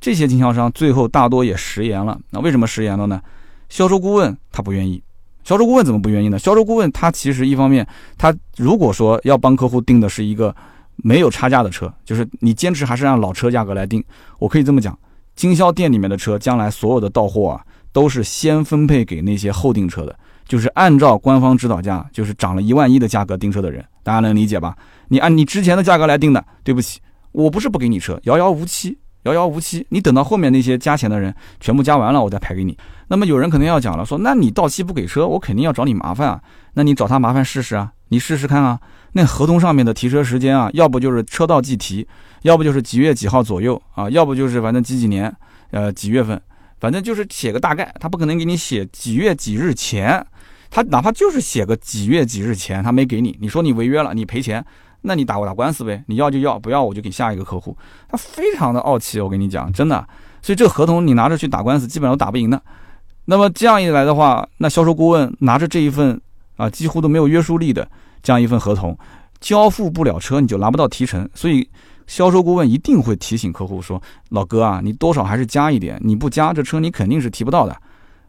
[0.00, 2.18] 这些经销商最后大多也食言了。
[2.30, 3.20] 那为什么食言了呢？
[3.68, 5.02] 销售顾问他不愿意。
[5.48, 6.38] 销售顾问怎么不愿意呢？
[6.38, 7.86] 销售顾问他其实一方面，
[8.18, 10.54] 他如果说要帮客户定的是一个
[10.96, 14.04] 没有差价的车，就是你坚持还是按老车价格来定，
[14.38, 14.94] 我可以这么讲，
[15.34, 20.14] 经销店里面的车将来所有的到货啊，都是先分配给那些后订车的，
[20.46, 24.76] 就是按照官方指导价，就是涨了一万一的价格订车的人，大家能理解吧？
[25.08, 27.00] 你按你之前的价格来定的，对不起，
[27.32, 28.98] 我不是不给你车，遥遥无期。
[29.28, 32.76] 遥遥无期，你等到后面那些加钱的人全部加完了，我再赔给你。
[33.08, 36.40] 那么有人可能要讲了，说那你到期不给车，我肯定要找你麻烦啊。
[36.74, 38.78] 那你找他麻烦试试啊，你试试看啊。
[39.12, 42.06] 那合同上面的提车时间啊，要不就是车到即提，
[42.42, 45.34] 要不就是几月几号左右啊，要不就是反正几几年，
[45.70, 46.40] 呃几月份，
[46.78, 50.24] 反正就是写个大概，他不可能给你写几月几日前，
[50.70, 54.64] 他哪怕就是写个几月几日前，他没给你，你说你违约了，你赔钱。
[55.02, 57.76] 那你打我打官司呗，你要就要，不要我就给下一个客户。
[58.08, 60.06] 他非常的傲气，我跟你讲，真的。
[60.42, 62.60] 所以这个合同你拿着去打官司，基本上都打不赢的。
[63.26, 66.20] 那么这样一来的话，那销售顾问拿着这一份
[66.56, 67.88] 啊，几乎都没有约束力的
[68.22, 68.98] 这样一份合同，
[69.40, 71.28] 交付不了车，你就拿不到提成。
[71.34, 71.68] 所以
[72.06, 77.76] 销售顾问一定会提醒客户说：“老哥啊，你多少还是加一点，你不加这车你肯定是提不到的。”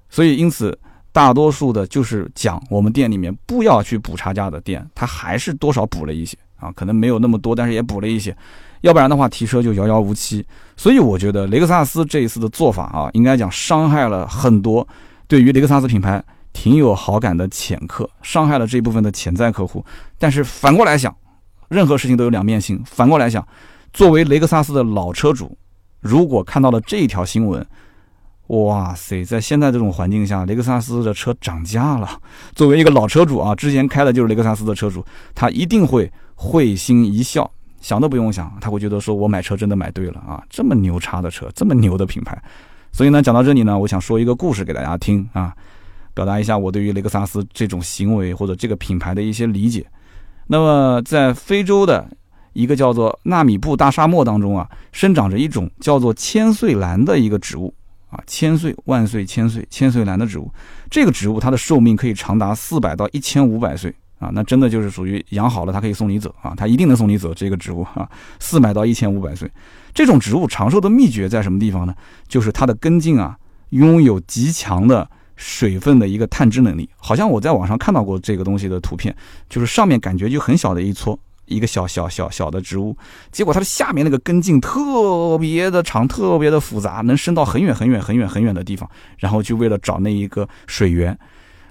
[0.09, 0.77] 所以因此。
[1.11, 8.35] 大多数的就是讲我们店里面不要去补差价的店，他还是多少补了一些啊，可能没有那么多，但是也补了一些，
[8.81, 10.45] 要不然的话提车就遥遥无期。
[10.77, 14.87] 所以我觉得雷克萨斯这一次的做法啊，应该讲伤害了很多
[15.27, 19.83] 对于雷克萨斯品牌挺有好感的潜客，伤害了这一部分的潜在客户。
[20.17, 21.15] 但是反过来想，
[21.67, 22.81] 任何事情都有两面性。
[22.85, 23.45] 反过来想，
[23.93, 25.57] 作为雷克萨斯的老车主，
[25.99, 27.65] 如果看到了这一条新闻，
[28.47, 32.09] 哇塞，在现在这种环境下，雷克萨斯的车涨价了。
[32.55, 42.41] 作为一个老车主啊，之前开的就是雷克萨斯的车主，他一定会会心一笑，想都不用想，他会觉得说我买车真的买对了啊，这么牛叉的车，这么牛的品牌。
[42.93, 45.53] 所以呢，讲到这里呢，我想说一个故事给大家听啊，
[46.13, 49.85] 表达一下我对于雷克萨斯这种行为或者这个品牌的一些理解。
[50.47, 52.09] 那么，在非洲的
[52.53, 57.73] 一个叫做纳米布大沙漠当中啊，生长着一种叫做千岁兰的一个植物。
[58.09, 60.51] 啊，千岁万岁千岁千岁兰的植物，
[60.89, 68.07] 这个植物它的寿命可以长达四百到一千五百岁啊，那真的就是属于养好了它可以送你走啊，它一定能送你走这个植物啊，
[68.39, 69.49] 四百到一千五百岁，
[69.93, 71.95] 这种植物长寿的秘诀在什么地方呢？
[72.27, 73.35] 就是它的根茎啊，
[73.69, 79.15] 拥有极强的水分的一个探知能力，好像我在网上看到过这个东西的图片，
[79.49, 81.19] 就是上面感觉就很小的一撮。
[81.45, 82.95] 一个小小小小的植物，
[83.31, 91.17] 结果它的下面那个根茎特别的长，特别的复杂，能伸到很远很远很远很远的地方，然后就为了找那一个水源，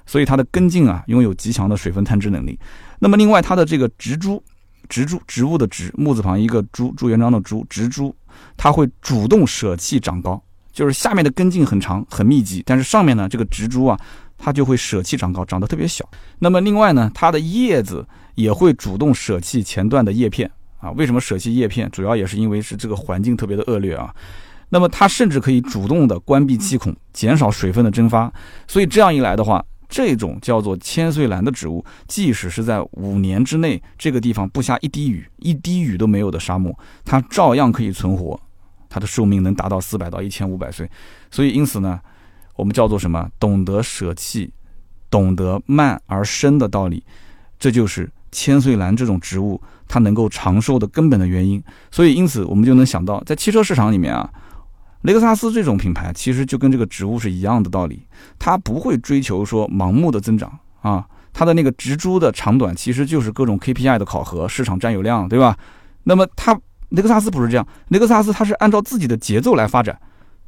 [0.08, 2.58] 所以它的根茎啊拥有极强的水分探知能力。
[2.98, 4.42] 那么另外它的这个植株，
[4.88, 8.12] 植株植物的植木字旁一个朱朱元璋的朱植株，
[8.56, 10.42] 它会主动舍弃长高。
[10.72, 13.98] 就是下面的根茎很长很密集，但是上面呢这个植株啊，
[14.38, 16.08] 它就会舍弃长高，长得特别小。
[16.38, 20.92] 那么另外呢，它的叶子也会主动舍弃前段的叶片啊。
[20.92, 21.90] 为什么舍弃叶片？
[21.90, 24.14] 主要也是因为是这个环境特别的恶劣啊。
[24.68, 28.32] 那么它甚至可以主动的关闭气孔，减少水分的蒸发。
[28.68, 38.38] 所以这样一来的话，这种叫做千岁兰的植物，即使是在五年之内这个地方不下一滴雨、一滴雨都没有的沙漠，它照样可以存活，
[38.88, 40.90] 它的寿命能达到四百到一千五百岁。
[41.30, 41.98] 所以因此呢，
[42.54, 43.28] 我们叫做什么？
[43.40, 44.52] 懂得舍弃，
[45.10, 47.02] 懂得慢而生的道理，
[47.58, 51.62] 这就是千岁兰这种植物它能够长寿的根本的原因。
[51.90, 54.30] 所以因此我们就能想到，在汽车市场里面啊。
[55.02, 58.02] 雷克萨斯这种品牌其实就跟这个植物是一样的道理，
[58.38, 65.56] 它不会追求说盲目的增长啊，它的那个植株的长短其实就是各种 KPI 的考核，市场占有量，对吧？
[66.02, 66.58] 那么它
[66.90, 69.98] 雷克萨斯不是这样，雷克萨斯它是按照自己的节奏来发展，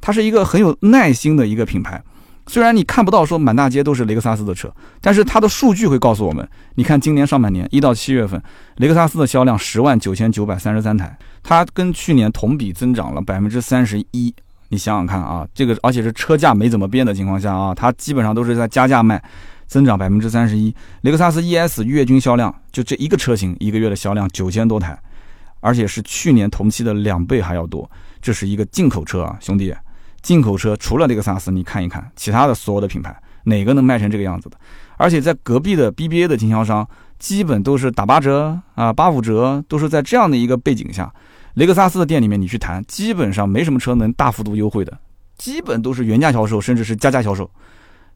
[0.01, 2.03] 它是一个很有耐心的一个品牌。
[2.51, 8.43] 虽然你看不到说满大街都是雷克萨斯的车，但是它的数据会告诉我们，你看今年上半年一到七月份，
[8.75, 11.17] 雷克萨斯的销量十万九千九百三十三台。
[11.41, 14.35] 它跟去年同比增长了百分之三十一，
[14.67, 19.23] 你想想看啊，这个而且是车价没怎么变的情况下啊，它基本上都是在加价卖，
[19.65, 20.75] 增长百分之三十一。
[21.03, 24.99] 雷克萨斯 ES 月均销量就这一个车型一个月的销量九千多台，
[25.61, 27.89] 而且是去年同期的两倍还要多。
[28.21, 29.73] 这是一个进口车啊，兄弟，
[30.21, 34.57] 进口车除了雷克萨斯，你看一看其他的所有的品牌哪个能卖成这个样子的？
[34.97, 41.11] 而且在隔壁的 BBA 的经销商基本都是打八折啊，八五折，都是在这样的一个背景下。
[41.55, 44.97] 雷克萨斯的店里面，你去谈，基本上没什么车能大幅度优惠的，
[45.37, 47.49] 基本都是原价销售，甚至是加价销售。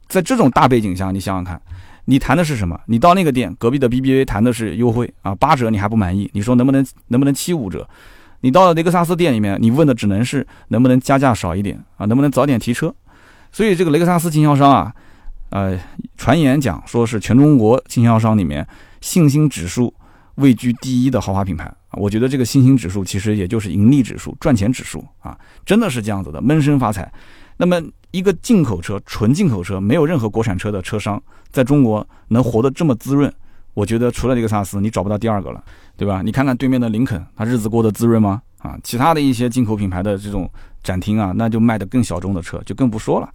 [0.08, 1.60] 在这种大背景下，你想想看，
[2.06, 2.80] 你谈的是什么？
[2.86, 6.30] 你到那个店隔壁的 BBA 谈的是优惠啊，八折你还不满意？
[6.34, 7.88] 你说能不能能不能七五折？
[8.45, 12.93] 你到了雷克萨斯店里面，你问的只能是能不能加价少一点啊，能不能早点提车？
[13.51, 14.93] 所以这个雷克萨斯经销商啊，
[15.49, 15.75] 呃，
[16.15, 18.63] 传言讲说是全中国经销商里面
[19.01, 19.91] 信心指数
[20.36, 21.93] 位居第一的豪华品牌啊。
[21.93, 27.12] 我觉得这个信心指数其实也就是盈利指数、赚钱指数啊，真的是这样子的，闷声发财。
[27.58, 27.81] 那么
[28.12, 33.34] 一个进口车、纯进口车，没有任何国产车的车商，在中国能活得这么滋润，
[33.73, 35.63] 我觉得除了雷克萨斯，你找不到第二个了，
[35.97, 36.21] 对吧？
[36.23, 38.41] 你看看对面的林肯，他日子过得滋润吗？
[38.60, 40.49] 啊，其他的一些进口品牌的这种
[40.84, 43.29] 展厅啊，那就卖的更小众的车，就更不说了。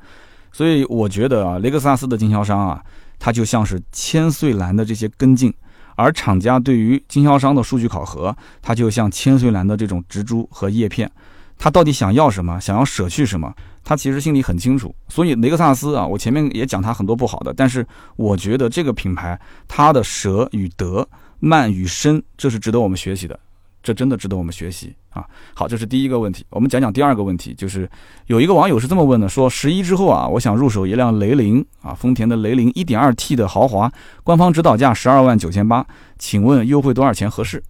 [0.53, 2.83] 所以我觉得啊，雷克萨斯的经销商啊，
[3.19, 5.53] 它就像是千岁兰的这些根茎。
[5.97, 11.11] 而厂家对于经销商的数据考核，它就像千岁兰的这种植株和叶片，
[11.59, 13.53] 它到底想要什么，想要舍去什么，
[13.85, 14.95] 它其实心里很清楚。
[15.09, 21.07] 所以雷克萨斯啊，我前面也讲它很多不好的，但是我觉得这个品牌它的舍与得、
[21.41, 23.39] 慢与深，这是值得我们学习的。
[23.83, 25.25] 这真的值得我们学习啊！
[25.55, 26.45] 好，这是第一个问题。
[26.51, 27.91] 我们讲讲第二个问题，就是
[28.27, 33.91] 有一个网友是这么问的：说十一之后啊，我想入手一辆雷凌啊，丰田的雷凌 1.2T 的豪华，
[34.23, 35.87] 官方指导价十二万九千八，
[36.19, 37.63] 请问优惠多少钱合适？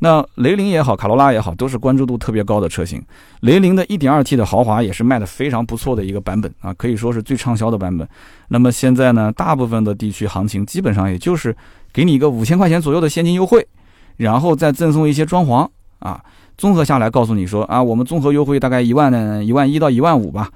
[0.00, 3.02] 那雷凌也好，卡罗拉也好，都是关注度特别高的车型。
[3.40, 8.06] 雷凌的 1.2T 的豪华也是卖的非常不错的一个版本啊，可以说是最畅销的版本。
[8.48, 11.56] 那么现在呢，大部分的地区行情基本上也就是
[11.92, 13.66] 给你一个五千块钱左右的现金优惠。
[14.18, 15.66] 然后再赠送一些装潢
[15.98, 16.22] 啊，
[16.58, 20.50] 综合下来告诉你说啊，我们综合优惠大概一万呢，一万一到一万五吧。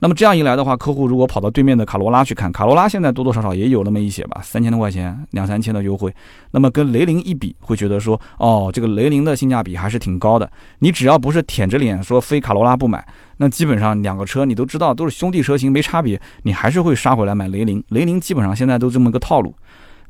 [0.00, 6.12] 那么这样一来的话，客户如果跑到对面的卡罗拉去看，卡罗拉现在多多少少也有那么一些吧，三千多块钱，两三千的优惠。
[6.50, 10.50] 那么跟雷凌一比，会觉得说哦，这个雷凌的性价比还是挺高的。
[10.80, 17.82] 你只要不是舔着脸说非卡罗拉不买，那基本上两个车你都知道都是兄弟车型，没差别，你还是会杀回来买雷凌。
[17.90, 19.54] 雷凌基本上现在都这么个套路。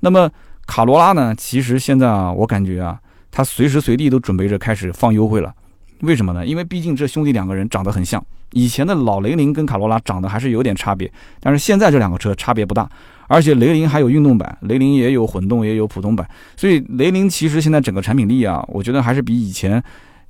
[0.01, 0.31] 那么。
[0.67, 1.35] 卡罗拉呢？
[1.37, 2.99] 其实现在啊，我感觉啊，
[3.31, 5.55] 它随时随地都准备着开始放优惠了。
[6.01, 6.45] 为什么呢？
[6.45, 8.23] 因为毕竟这兄弟两个人长得很像。
[8.53, 12.89] 以前的老雷凌跟卡罗拉长得还是有点差别，但是现在这两个车差别不大。
[13.29, 16.29] 而且雷凌还有运动版，雷凌也有混动，也有普通版。
[16.57, 19.83] 所以雷凌其实现在整个产品力啊，我觉得还是比以前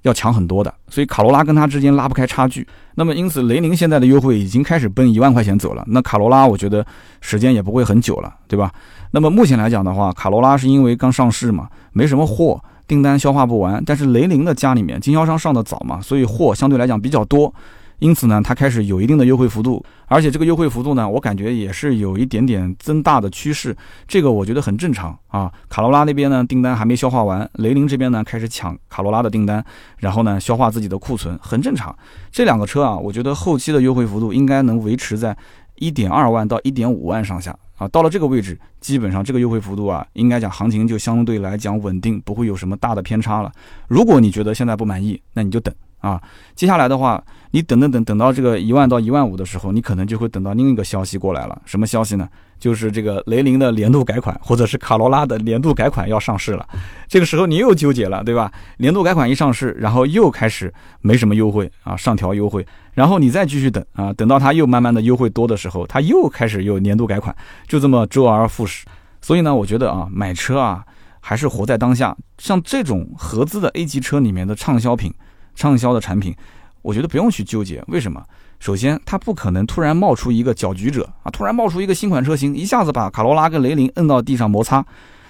[0.03, 0.73] 要强很多的。
[0.89, 2.67] 所以卡罗拉跟它之间拉不开差距。
[2.95, 5.85] 那么因此，雷凌现在的优惠已经开始奔一万块钱走了。
[5.89, 6.85] 那卡罗拉，我觉得
[7.21, 8.73] 时间也不会很久了，对吧？
[9.13, 13.83] 那么目前来讲的话，卡罗拉是因为刚上市嘛，没什么货，订单消化不完。
[13.85, 17.53] 但是雷凌的家里面经销商上的早嘛，所以货相对来讲比较多，
[18.01, 23.75] 因此呢，它开始有一定的优惠幅度，而且这个优惠幅度呢，我感觉也是有一点点增大的趋势，
[24.07, 25.51] 这个我觉得很正常啊。
[25.69, 29.65] 卡罗拉那边呢，订单还没消化完，雷凌这边呢开始抢卡罗拉的订单，
[29.99, 31.97] 然后呢消化自己的库存，很正常。
[32.31, 35.35] 这两个车啊，我觉得后期的优惠幅度应该能维持在
[35.77, 37.57] 一点二万到一点五万上下。
[37.77, 43.53] 啊，到了这个位置，基本上这个优惠幅度啊，应该讲行情就相对来讲稳定，不会有什么大的偏差了。
[43.87, 46.19] 如果你觉得现在不满意，那你就等啊。
[46.55, 51.61] 接下来的话，你等等等等到这个一万到一万五的时候，你可能就会等到另一个消息过来了。
[51.67, 52.27] 什么消息呢？
[52.59, 56.67] 就是这个雷凌的年度改款，或者是卡罗拉的年度改款要上市了。
[57.07, 58.51] 这个时候你又纠结了，对吧？
[58.79, 67.35] 年度改款一上市，然后又开始没什么优惠啊，上调优惠，然后你再继续等啊，等到它又慢慢的优惠多的时候，它又开始有年度改款，
[67.69, 68.87] 就这么周而复始。
[69.21, 70.85] 所以呢，我觉得啊，买车啊，
[71.21, 72.17] 还是活在当下。
[72.39, 75.13] 像这种合资的 A 级车里面的畅销品、
[75.55, 76.35] 畅销的产品，
[76.83, 77.83] 我觉得不用去纠结。
[77.89, 78.23] 为什么？
[78.59, 84.85] 首先，它不可能突然冒出一个搅局者啊，突然冒出一个新款车型，一下子把卡罗拉跟雷凌摁到地上摩擦，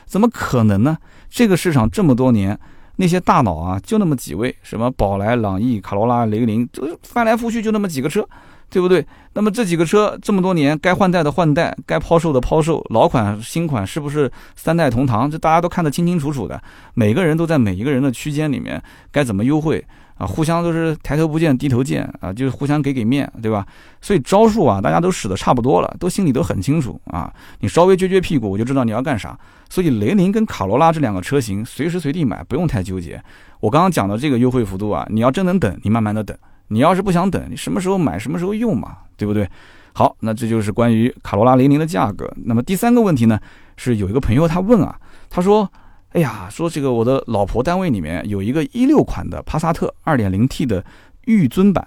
[0.05, 0.97] 怎么可能呢？
[1.29, 2.59] 这个市场这么多年，
[2.97, 8.27] 那些大佬啊，就那么几位，什么宝来、朗逸、卡罗拉、雷凌，就翻来覆去就那么几个车。
[8.69, 9.07] 对不对？
[9.35, 15.31] 那么这几个车这么多年，该换代的换代，该抛售的抛售，老款新款是不是三代同堂？
[15.31, 16.61] 这大家都看得清清楚楚的。
[16.93, 19.87] 每个人都在每一个人的区间里面，该怎么优惠
[20.17, 20.27] 啊？
[20.27, 23.67] 互相都是抬头不见低头见啊，就是互相给给面，对吧？
[24.01, 27.33] 所以招数啊，大家都使得差不多了，都心里都很清楚啊。
[27.61, 29.39] 你稍微撅撅屁股，我就知道你要干啥。
[29.69, 33.23] 所以雷凌跟卡罗拉这两个车型，随时随地买，不用太纠结。
[33.61, 36.37] 我刚刚讲的这个优惠幅度啊，你要真能等，你慢慢的等。
[36.69, 39.49] 你要是不想等，你什么时候买什么时候用嘛，对不对？
[39.93, 42.31] 好，那这就是关于卡罗拉雷凌的价格。
[42.45, 43.39] 那么第三个问题呢，
[43.77, 44.99] 是有一个朋友他问啊，
[45.31, 45.71] 他说
[46.17, 50.83] ：“哎呀，说这个我的老婆单位里面有一个一六款的帕萨特 2.0T 的
[51.27, 51.87] 御尊版，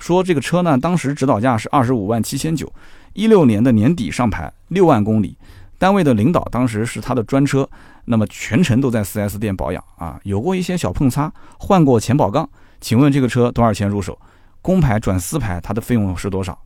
[0.00, 2.72] 说这个车呢当时指导价是二十五万七千九，
[3.12, 5.36] 一六年的年底上牌，六万公里，
[5.78, 7.68] 单位的领导当时是他的专车，
[8.06, 14.18] 那么全程都在 4S 店保养啊，有过一些小碰擦，换过前保杠。”请问这个车多少钱入手？
[14.60, 16.58] 公牌转私牌，它的费用是多少？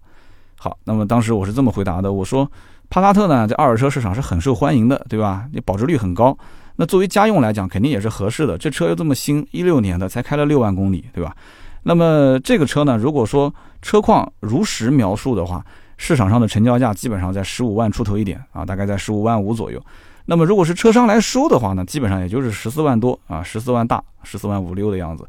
[0.56, 2.50] 好，那么当时我是这么回答的，我说
[2.88, 5.44] 帕萨特呢，在二手车市场是很受欢迎的，对吧？
[5.52, 6.34] 你保值率很高，
[6.76, 8.56] 那作为家用来讲，肯定也是合适的。
[8.56, 11.34] 这车又这么新，一六年的，才开了六万公里，对吧？
[11.84, 15.64] 那么这个车呢，如果说车况如实描述的话，
[15.96, 19.80] 市场上的成交价基本上在十五万出头一点啊，大概在十五万五左右。
[20.26, 25.26] 那么如果是车商来收的话呢，基本上也就是十四万多啊，十四万大，十四万五六的样子。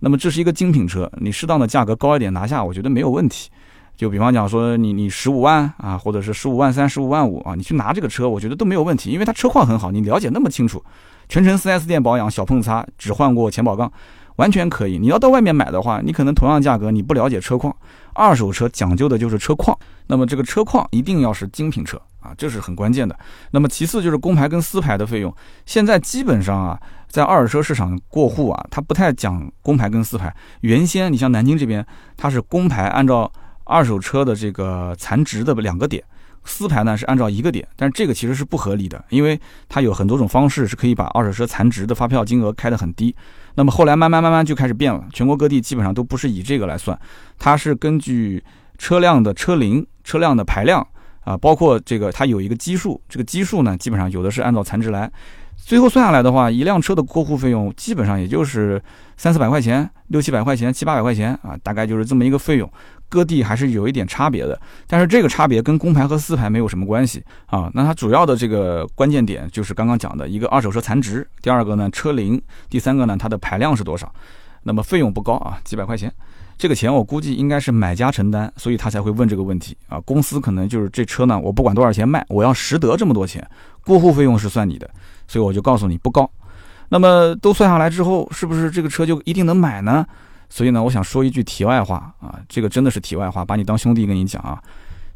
[0.00, 3.50] 那么这是一个精品车，你适当的价格高一点拿下，我觉得没有问题。
[3.96, 10.82] 就比方讲说，你你十五万啊，或者是十五万三、十五万五啊，你去拿这个车，我觉得都没有问题，因为它车况很好，你了解那么清楚，
[11.28, 13.90] 全程 4S 店保养，小碰擦，只换过前保杠，
[14.36, 14.98] 完全可以。
[14.98, 17.74] 你要到外面买的话，你可能同样价格，你不了解车况，
[18.14, 19.78] 二手车讲究的就是车况，
[20.08, 23.16] 那么这个车况一定要是精品车啊，这是很关键的。
[23.52, 25.32] 那么其次就是公牌跟私牌的费用，
[25.66, 26.80] 现在基本上啊。
[27.06, 30.34] 在二手车市场过户啊，它不太讲公牌跟私牌。
[30.62, 33.30] 原先你像南京这边，它是公牌按照
[33.64, 36.02] 二手车的这个残值的两个点，
[36.44, 37.66] 私牌呢是按照一个点。
[37.76, 43.14] 但是这个其实是不合理的，因为它有很多种方式是可以把二手车残值的发票金额开得很低。
[43.56, 46.98] 那么后来慢慢慢慢就开始变了，全国各地基本上都不是以这个来算，
[47.38, 48.42] 它是根据
[48.78, 50.86] 车辆的车龄、车辆的排量
[51.20, 55.10] 啊，包括这个它有一个基数，这个基数呢基本上有的是按照残值来。
[55.56, 58.82] 最后算下来的话，一辆车的过户费用基本上也就是
[59.16, 62.70] 三四百块钱、六七百块钱、七八百块钱啊，大概就是这么一个费用。
[63.08, 67.70] 各地还是有一点差别的，但是这个差别跟公牌和私牌没有什么关系啊。
[67.74, 74.12] 那它主要的这个关键点就是刚刚讲的一个二手车残值，第二个呢车龄，第三个呢它的排量是多少。
[74.62, 76.12] 那么费用不高啊，几百块钱。
[76.56, 80.00] 这个钱我估计应该是买家承担，所以他才会问这个问题啊。
[80.00, 83.44] 公司可能就是这车呢，我不管多少钱卖，我要实得这么多钱，
[83.84, 84.88] 过户费用是算你的。
[85.26, 86.30] 所以我就告诉你不高，
[86.90, 90.06] 那么都算下来之后，是不是这个车就一定能买呢？
[90.48, 94.62] 所以呢，我想说一句题外话啊，这个真的是题外话，把你当兄弟跟你讲啊。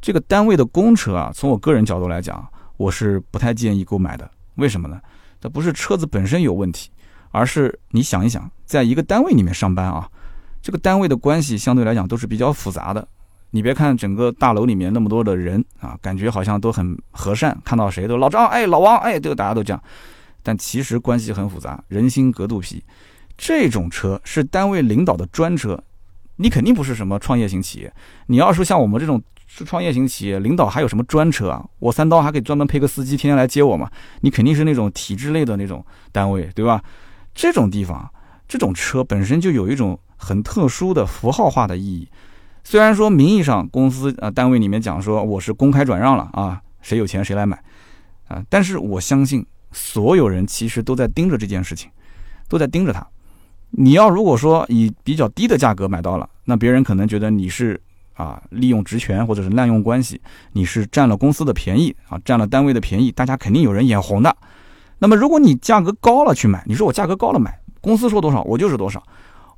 [0.01, 4.31] 这个单位的公车啊，从我个人角度来讲，我是不太建议购买的。
[4.55, 5.01] 为什么呢？
[5.41, 6.91] 它不是车子本身有问题，
[7.31, 10.09] 而是你想一想，在一个单位里面上班啊，
[10.63, 13.07] 这个单位的关系相对来讲都是比较复杂的。
[13.51, 19.83] 你别看整个大楼里面那么多的人啊，感觉好像都很和善，看到谁都老张，哎，老王，哎，这个大家都这样，
[20.43, 22.83] 但其实关系很复杂，人心隔肚皮。
[23.39, 25.83] 这种车是单位领导的专车，
[26.37, 27.91] 你肯定不是什么创业型企业。
[28.27, 31.65] 你要说像我们这种是创业型企业，领导还有什么专车啊？
[31.79, 33.89] 我三刀还可以专门配个司机，天天来接我嘛？
[34.21, 36.83] 你肯定是那种体制类的那种单位，对吧？
[37.33, 38.11] 这种地方，
[38.49, 42.09] 这种车本身就有一种很特殊的符号化的意义。
[42.65, 47.57] 虽然说名义上公司啊单位里面讲说我是公开转让了啊，谁有钱谁来买，
[48.27, 51.89] 啊，但是我相信所有人其实都在盯着这件事情，
[52.49, 53.07] 都在盯着它。
[53.71, 57.81] 你要如果说以比较低的价格买到了，那别人可能觉得你是
[58.15, 60.21] 啊利用职权或者是滥用关系，
[60.53, 64.35] 你是占了公司的便宜啊，占了单位的便宜，大家肯定有人眼红的。
[64.99, 69.03] 那么如果你价格高了去买，你说我价格高了买，公司说多少我就是多少，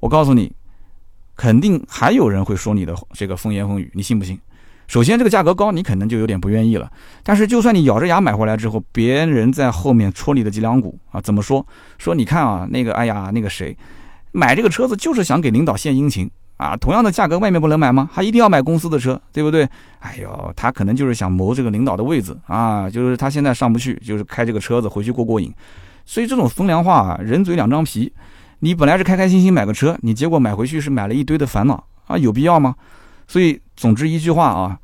[0.01, 0.53] 我告诉你。
[1.37, 4.39] 肯定还有人会说你的这个风言风语，你信不信？
[4.89, 6.93] 首先，这个价格高，你可能就有点不愿意了。
[7.23, 11.67] 但是，就算你咬着牙买回来之后，别人在后面戳你的脊梁骨啊，怎么说？
[11.97, 13.75] 说你看啊，那个，哎呀，那个谁，
[14.33, 16.77] 买这个车子就是想给领导献殷勤啊。
[16.77, 18.09] 同样的价格，外面不能买吗？
[18.13, 19.69] 还一定要买公司的车，对不对？
[20.01, 25.53] 哎呦，他可能就是想谋这个领导的位子啊，就是他现在上不去，就是开这个车子回去过过瘾。
[26.07, 28.13] 所以，这种风凉话啊，人嘴两张皮。
[28.63, 32.75] 你本来是开开心心买个车，你结果买回去是买了一堆的烦恼啊，有必要吗？
[33.27, 34.79] 所以，总之一句话啊，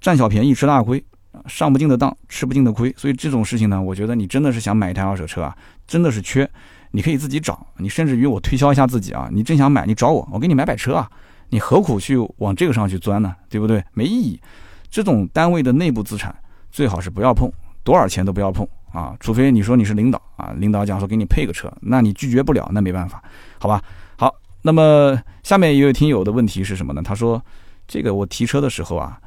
[0.00, 1.04] 占小便宜吃大亏，
[1.46, 2.94] 上不进的当，吃不进的亏。
[2.96, 5.54] 所以这种事情呢，我觉得你真的是想买一台二手车啊，
[5.86, 6.48] 真的是缺，
[6.94, 7.66] 你可以自己找。
[7.78, 11.10] 你甚至于我推销一下自己啊，你真想买，你找我，我给你买买车啊。
[11.50, 13.34] 你何苦去往这个上去钻呢？
[13.48, 13.84] 对不对？
[13.92, 14.40] 没意义。
[14.88, 16.34] 这种单位的内部资产
[16.70, 17.50] 最好是不要碰，
[17.82, 19.16] 多少钱都不要碰啊。
[19.18, 23.22] 除非你说你是领导啊，领导讲说给你配个车，那你拒绝不了，那没办法，
[23.58, 23.82] 好吧？
[24.16, 27.02] 好，那么下面一位听友的问题是什么呢？
[27.02, 27.42] 他说。
[27.86, 29.20] 这个我提车的时候啊，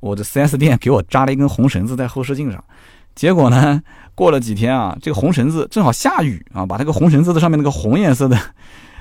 [0.00, 2.62] 我的 4S 店给我扎了一根红绳子在后视镜上，
[3.18, 3.82] 结果呢，
[4.14, 8.38] 过了几天啊，这个红绳子正好下雨啊，把那个红绳子的上面那个红颜色的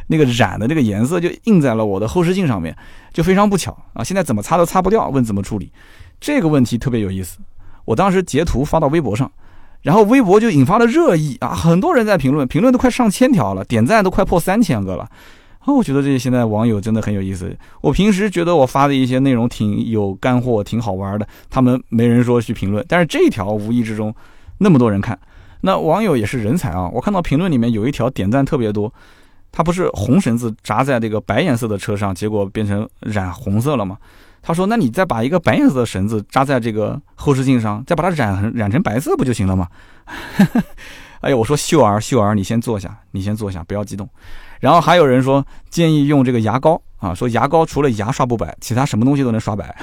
[0.07, 2.75] 那个染的这个颜色就印在了我的后视镜上面，
[3.13, 5.71] 就非常不巧啊，现在怎么擦都擦不掉，问怎么处理？
[6.19, 7.37] 这个问题特别有意思，
[7.85, 9.31] 我当时截图发到微博上，
[9.83, 15.07] 然后微博就引发了热议啊，很多人在评论，评论都快上千条了，点赞都快破三千个了。
[15.67, 17.53] 那，我觉得这现在网友真的很有意思。
[17.81, 22.83] 我平时觉得我发的一些内容挺有干货、挺好玩的，他们没人说去评论。
[22.87, 24.15] 但是这一条无意之中
[24.59, 25.19] 那么多人看，
[25.59, 26.87] 那网友也是人才啊！
[26.93, 28.91] 我看到评论里面有一条点赞特别多，
[29.51, 33.97] 他不是红绳子扎在这个白颜色的车上，结果变成染红色了吗？
[34.41, 39.67] 他说：“那你再把一个白颜色的绳子扎在这个后视镜上，再把它染成染成白色不就行了吗？”
[41.19, 44.07] 哎呀，我说秀儿，秀儿，你先坐下，你先坐下，不要激动。
[44.59, 49.75] 然后还有人说建议用这个牙膏啊，说牙膏除了牙刷不白，其他什么东西都能刷白，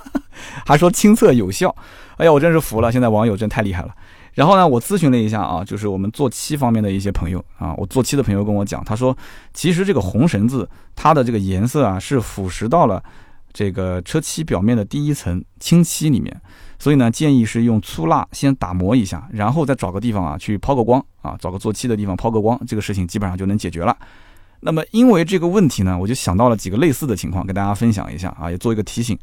[0.66, 1.74] 还说亲测有效。
[2.16, 3.94] 哎呀，我真是服了，现在网友真太厉害了。
[4.34, 9.16] 然后呢，我咨询了一下啊，就是我们做漆方面的一些朋友啊，我做漆的朋友跟我讲，他说
[9.52, 13.02] 其实这个红绳子它的这个颜色啊是腐蚀到了
[13.52, 16.40] 这个车漆表面的第一层清漆里面。
[16.80, 23.96] 所以呢，建议是用粗蜡先打磨一下，然后再找个地方啊去抛个光啊，找个做漆的地方抛个光，这个事情基本上就能解决了。
[24.60, 29.18] 那么因为这个问题呢，我就想到了几个类似的情况，跟大家分享一下啊，也做一个提醒。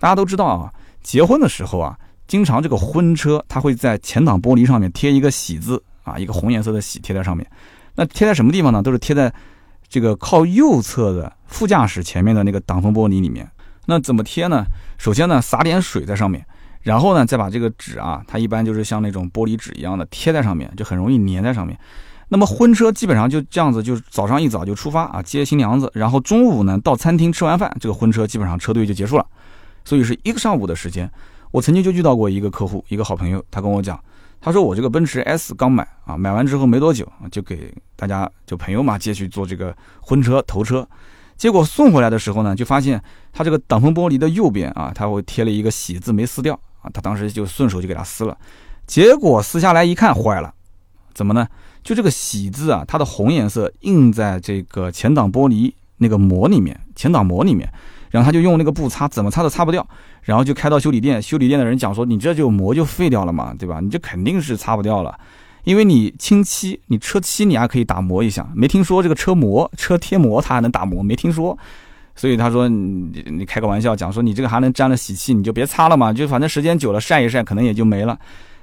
[0.00, 1.96] 大家都知道啊，结婚的时候啊，
[2.26, 7.48] 经常这个婚车它会在前挡玻璃上面贴一个喜字啊，一个红颜色的喜贴在上面。
[7.94, 8.82] 那贴在什么地方呢？
[8.82, 9.32] 都是贴在
[9.88, 13.48] 这个靠右侧的副驾驶前面的那个挡风玻璃里面。
[13.86, 14.64] 那怎么贴呢？
[14.98, 16.44] 首先呢，撒点水在上面。
[16.82, 21.76] 然后呢，再把这个纸啊，它一般就是像那种玻璃纸一样的贴在上面，就很容易粘在上面。
[22.28, 29.26] 那么婚车基本上就这样子，就是早上一早就出发啊，接新娘子，然后中午呢到餐厅吃完饭，这个婚车基本上车队就结束了。
[29.84, 31.10] 所以是一个上午的时间。
[31.52, 33.98] 我曾经就遇到过一个客户，一个好朋友，他跟我讲，
[34.40, 40.86] 他说我这个奔驰 S 刚买啊，买完之后没多久，就给大家就朋友嘛借去做这个婚车头车，
[41.36, 46.90] 结果送回来的时候呢，就发现他这个挡风玻璃的右边啊，他会贴了一个喜字没撕掉啊。
[46.92, 48.36] 他当时就顺手就给他撕了，
[48.86, 50.52] 结果撕下来一看，坏了，
[51.12, 51.46] 怎么呢？
[51.82, 57.72] 就这个喜字啊，它的红颜色印在这个前挡玻璃那个膜里面，前挡膜里面，
[58.10, 59.86] 然后他就用那个布擦，怎么擦都擦不掉，
[60.22, 63.78] 然后就开到修理店，修理店的人讲说，你这就膜就废掉了嘛，对吧？
[63.78, 65.16] 你这肯定是擦不掉了，
[65.66, 71.58] 因为你清漆，你车漆你还可以打磨一下，没听说这个车膜、车贴膜它还能打磨，没听说。
[72.14, 78.16] 所以他说你你开个玩笑讲说你这个还能沾了喜气，你就别擦了嘛，就反正时间久了晒一晒可能也就没了。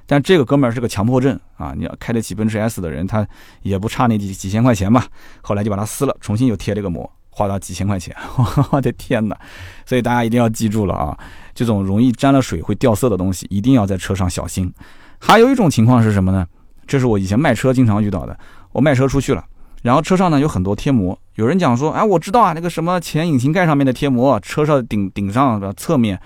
[0.06, 3.26] 但这个哥们儿是个强迫症啊，你要开得起奔驰 S 的人，他
[3.60, 5.04] 也不差那几几千块钱嘛。
[5.42, 8.16] 后来就把它撕了，重新又贴了个膜，花了几千块钱。
[8.72, 9.38] 我的天哪！
[9.84, 11.14] 所以大家一定要记住了啊，
[11.54, 14.72] 这种容易沾了水会掉色的东西，一定要在车上小心。
[15.20, 16.46] 还有一种情况是什么呢？
[16.86, 18.38] 这是我以前卖车经常遇到的，
[18.72, 19.44] 我卖车出去了。
[19.82, 26.18] 然后车上呢有很多贴膜，有人讲说，哎，我知道啊，那个什么前引擎盖上面的贴膜，车上顶顶上的侧面，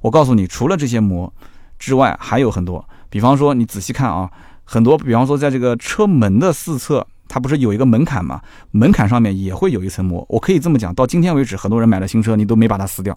[0.00, 1.32] 我告诉你，除了这些膜
[1.78, 2.84] 之外，还有很多。
[3.08, 4.28] 比方说，你仔细看啊，
[4.64, 8.40] 很多，比方说在这个车门的四侧，它不是有一个门槛吗？
[8.72, 10.26] 门槛上面也会有一层膜。
[10.28, 13.16] 我可以这么讲，到今天为止，很多人买了新车，你都没把它撕掉。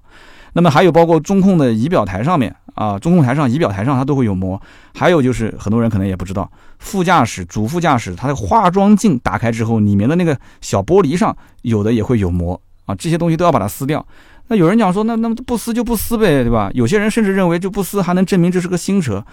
[0.54, 4.62] 那么还有包括中控的仪表台上面啊，中控台上、仪表台上它都会有膜。
[4.94, 6.48] 还有就是很多人可能也不知道，
[6.80, 14.06] 副驾驶、主副驾驶它的化妆镜打开之后，里面的那个小玻璃上有的也会有膜啊，这些东西都要把它撕掉。
[14.48, 16.70] 那有人讲说，那那么不撕就不撕呗，对吧？
[16.74, 19.26] 有些人甚至认为就不撕还能证明这是个新车，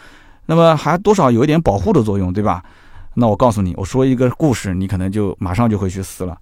[0.46, 2.62] 那么还多少有一点保护的作用，对吧？
[3.14, 6.36] 那我告诉你，我说一个故事，你可能就马上就会去撕了。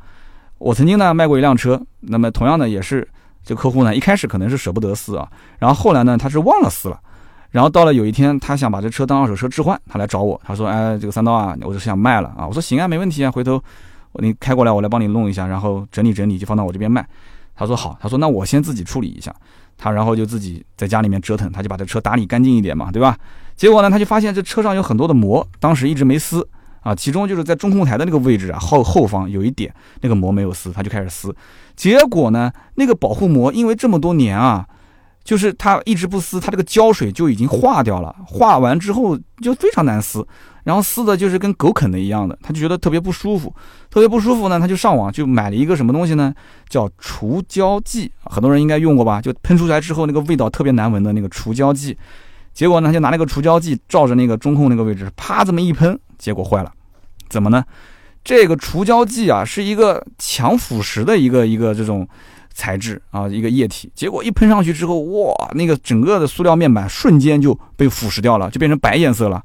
[0.56, 3.06] 我曾经呢卖过一辆车，那么同样的也是
[3.44, 5.28] 这客户呢一开始可能是舍不得撕啊，
[5.58, 6.98] 然后后来呢他是忘了撕了，
[7.52, 12.34] 然后到了有一天他想把这车当二手车置换，他来找我，他说哎这个三刀啊，我就是想卖了。
[12.36, 13.62] 啊，我说行啊没问题啊，回头
[14.14, 17.06] 你开过来我来帮你弄一下，然后整理整理就放到我这边卖。
[17.54, 19.32] 他说好，他说那我先自己处理一下，
[19.78, 23.16] 他然后就自己在家里面折腾，他就把这车打理干净一点嘛，对吧？
[23.54, 26.48] 结果呢他就发现这车上有很多的膜，当时一直没撕。
[26.80, 31.32] 啊，其中就是在中控台的那个位置啊，后后方有一点那个膜没有撕，他就开始撕。
[31.76, 34.66] 结果呢，那个保护膜因为这么多年啊，
[35.24, 38.14] 就是他一直不撕，他这个胶水就已经化掉了。
[38.26, 40.26] 化完之后就非常难撕，
[40.64, 43.54] 然后撕的就是跟狗啃的一样的，他就觉得特别不舒服，
[43.90, 46.34] 特别不舒服呢，他就上网就买了一个什么东西呢？
[46.68, 49.20] 叫除胶剂，很多人应该用过吧？
[49.20, 51.96] 就喷出来之后那个味道特别难闻的那个除胶剂。
[52.52, 55.98] 结果呢，就拿那个除胶剂照着那个中控那个位置，啪这么一喷。
[56.18, 56.70] 结果坏了，
[57.28, 57.64] 怎么呢？
[58.22, 62.06] 这个除胶剂啊，是一个强腐蚀的一个一个这种
[62.54, 63.90] 材质啊，一个液体。
[63.94, 69.42] 结果一喷上去之后，哇，那个整个的塑料面板瞬间就被腐蚀掉了，就变成白颜色了。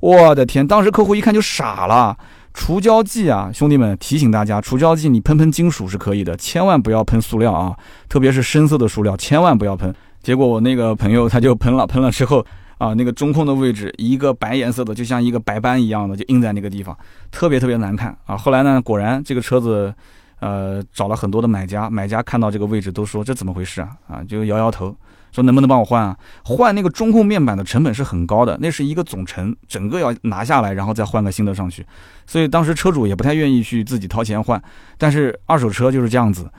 [0.00, 0.66] 我的天！
[0.66, 2.16] 当时客户一看就傻了。
[2.52, 7.76] 除胶剂啊，兄弟们提醒大家，除胶剂你喷喷金属是可以的，千万不要喷塑料啊，
[8.08, 9.94] 特别是深色的塑料，千万不要喷。
[10.22, 12.44] 结果我那个朋友他就喷了，喷了之后。
[12.78, 16.94] 啊，那个中控的位置，一个白颜色的，就像一个白斑一样的，就印在那个地方，
[17.30, 18.36] 特别特别难看啊。
[18.36, 19.94] 后来呢，果然这个车子，
[20.40, 23.90] 呃，找了很多的买家，买家看到这个位置都说这怎么回事啊？
[24.08, 24.94] 啊，就摇摇头，
[25.32, 26.16] 说能不能帮我换啊？
[26.44, 31.84] 换那个中控面板的成本是很高的，那是一个总成，整个要拿下来，然后再换个新的上去。
[32.26, 34.62] 所以当时车主也不太愿意去自己掏钱换，
[34.98, 36.50] 但是二手车就是这样子。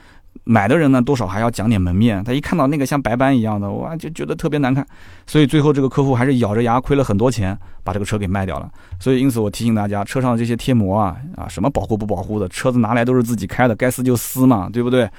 [0.43, 2.23] 买的人呢，多少还要讲点门面。
[2.23, 4.85] 他一看到那个像白斑一样的，哇，就觉得特别难看。
[5.25, 8.69] 所以最后这个客户还是咬着牙亏了很多钱，把这个车给卖掉了。
[8.99, 15.09] 所以因此我提醒大家，车上这些贴膜啊，啊，什么保护不保护的，车子拿来都是自己开的，该撕就撕嘛，对不对？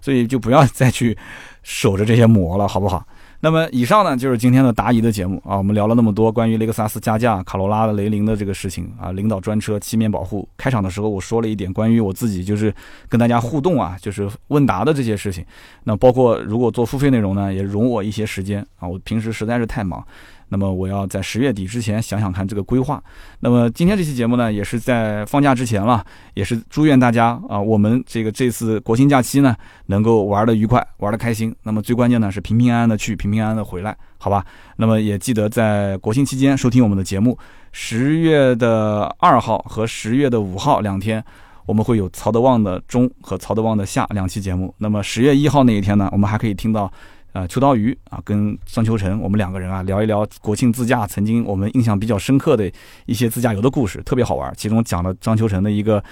[0.00, 1.16] 所以就不要再去
[1.62, 3.06] 守着这些膜了，好不好？
[3.44, 10.48] 那么以上呢就是今天的答疑的节目啊，我们聊了那么多关于雷克萨斯加价、卡罗拉的雷凌的这个事情啊，领导专车漆面保护。
[10.56, 12.74] 开场的时候我说了一点关于我自己就是
[13.06, 15.44] 跟大家互动啊，就是问答的这些事情。
[15.82, 20.02] 那包括如果做付费内容呢，也容我一些时间啊，我平时实在是太忙。
[20.48, 23.02] 那么我要在十月底之前想想看这个规划。
[23.40, 31.54] 那么今天这期节目呢，也是在放假之前了，也是祝愿大家啊，我们这个这次国庆假期呢，能够玩的愉快，玩的开心。
[31.62, 34.44] 那么最关键呢是平平安安的去，平平安安的回来，好吧？
[34.76, 37.36] 那么也记得在国庆期间收听我们的节目。
[37.72, 41.24] 十月的二号和十月的五号两天，
[41.66, 44.72] 我们会有曹德旺的中和曹德旺的下两期节目。
[44.78, 46.90] 那么十月一号那一天呢，我们还可以听到。
[47.34, 52.70] 呃，秋刀鱼啊，跟张秋成，我们两个人啊聊一聊国庆自驾，曾经我们印象比较深刻的
[53.06, 54.54] 一些自驾游的故事，特别好玩。
[54.56, 56.02] 其中讲了张秋成的一个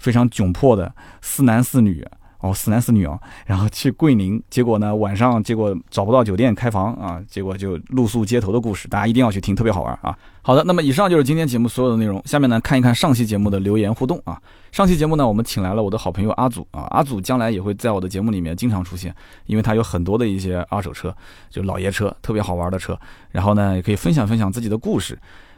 [0.00, 2.04] 非常窘迫的四男四女。
[2.42, 10.14] 哦，四男四女哦，然后去桂林，结果呢晚上结果找不到酒店开房啊，结果就露宿街头的故事，大家一定要去听，特别好玩啊。
[10.42, 14.40] 好的，那么以上就是今天节目所有的内容，下面呢看一看上期节目的留言互动啊。
[14.72, 19.14] 上期节目呢我们请来了我的好朋友阿祖啊，阿祖将来也会在我的节目里面经常出现，
[19.46, 21.14] 因为他有很多的一些二手车，
[21.48, 22.98] 就老爷车，特别好玩的车，
[23.30, 25.16] 然后呢也可以分享分享自己的故事。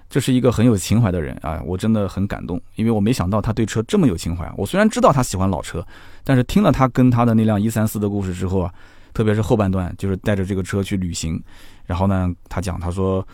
[0.09, 4.48] 这是一个很有情怀的人啊，我真的很感动，因为我没想到他对车这么有情怀。
[4.57, 5.84] 我虽然知道他喜欢老车，
[6.22, 8.72] 但是听了他跟他的那辆一三四的故事之后啊，
[9.12, 11.42] 特别是后半段，就是带着这个车去旅行，
[11.84, 13.26] 然后呢，他讲他说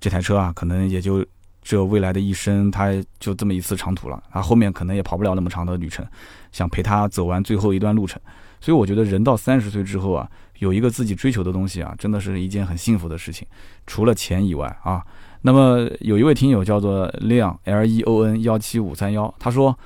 [0.00, 1.22] 这台车啊，可能也就
[1.60, 6.06] 这未来的一生，他就这么一次长途了，他后面可能也跑不了那么长的旅程，
[6.50, 8.18] 想陪他走完最后一段路程。
[8.58, 10.26] 所以我觉得人到三十岁之后啊，
[10.60, 13.46] 有一个自己追求的东西啊，真的是一件很幸福的事情，
[13.86, 15.04] 除了钱以外啊。
[15.42, 19.76] 那么有一位听友叫做 Leon L E O N 幺七五三幺，他说，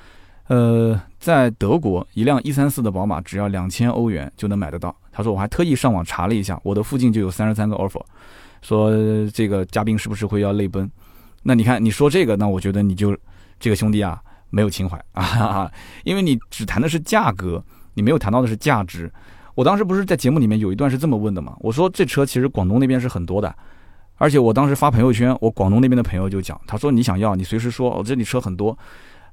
[0.47, 4.95] 呃，在德国一辆一三四的宝马只要两千欧元就能买得到。
[5.11, 8.01] 他说我还特意上网查了一下，我的附近就有三十三个 offer，
[8.61, 8.91] 说
[9.33, 10.87] 这个嘉宾是不是会要泪奔？
[11.41, 13.17] 那你看你说这个，那我觉得你就
[13.59, 15.71] 这个兄弟啊没有情怀 啊，
[16.03, 17.63] 因为你只谈的是价格，
[17.95, 19.11] 你没有谈到的是价值。
[19.55, 21.57] 我当时不是在节目里面有一段是这么问的嘛？
[21.61, 23.51] 我说这车其实广东那边是很多的。
[24.17, 28.77] 而且我当时发朋友圈，我广东那边的朋友就讲，他说你想要，你随时说，我这里车很多。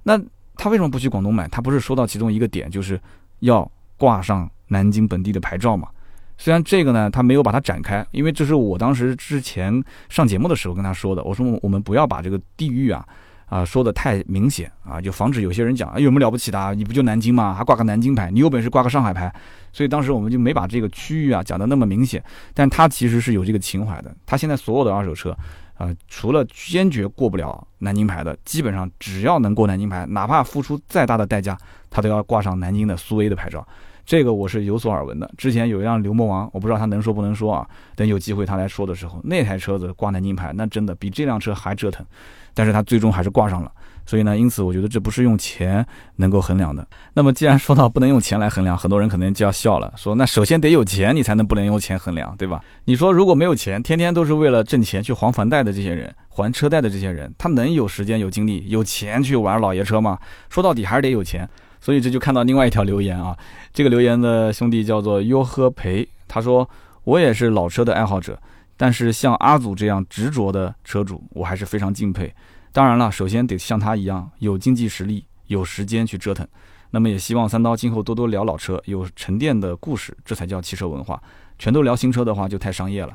[0.03, 0.21] 那
[0.57, 1.49] 他为什么不去广东买？
[1.49, 3.01] 他不是说到其中一个点，就是
[3.41, 5.89] 要挂上南京本地的牌照嘛？
[6.37, 13.07] 虽然这个呢，他没有把它展开，因为这是我当时之前上节目的时候跟他说的，我说我们不要把这个地域啊。
[13.55, 16.75] 啊，说的太明显啊，就防止有些人讲，哎，有什么了不起的？
[16.75, 17.55] 你不就南京吗？
[17.55, 18.29] 还挂个南京牌？
[18.29, 19.33] 你有本事挂个上海牌？
[19.73, 22.21] 所以当时我们就没把这个区域啊讲的那么明显。
[22.53, 24.13] 但他其实是有这个情怀的。
[24.27, 25.31] 他现在所有的二手车，
[25.75, 31.57] 啊，除了坚决过不了南京牌的，基本上只要能过南京牌，哪怕付出再大的代价，
[31.91, 33.65] 他都要挂上南京的苏 A 的牌照。
[34.07, 35.31] 这个我是有所耳闻的。
[35.37, 37.67] 之前有一辆牛魔王，我不知道他能说不能说啊。
[37.97, 42.05] 等有机会他来说的时候，那台车子挂南京牌，那真的比这辆车还折腾。
[42.53, 43.73] 但是他最终还是挂上了。
[44.07, 45.85] 所以呢，因此我觉得这不是用钱
[46.17, 46.87] 能够衡量的。
[47.15, 52.63] 那么既然说到不能用钱来衡量，很多人可能就要笑了，说那首先得有钱，你才能不能用钱衡量，对吧？
[52.85, 60.19] 你说如果没有钱，天天都是为了挣钱去还房贷的这些人，还车贷的这些人，他能有时间、有精力、有钱去玩老爷车吗？
[60.51, 61.49] 说到底还是得有钱。
[61.85, 63.37] 所以这就看到另外一条留言啊，
[63.75, 66.67] 这个留言的兄弟叫做优呵培，他说
[67.03, 68.41] 我也是老车的爱好者，
[68.75, 72.33] 但是像阿祖这样执着的车主，我还是非常敬佩。
[72.73, 76.49] 当然了，首先得像他一样有经济实力、有时间去折腾。
[76.91, 81.23] 那么也希望三刀今后多多聊老车，有沉淀的故事，这才叫汽车文化。
[81.59, 83.15] 全都聊新车的话，就太商业了。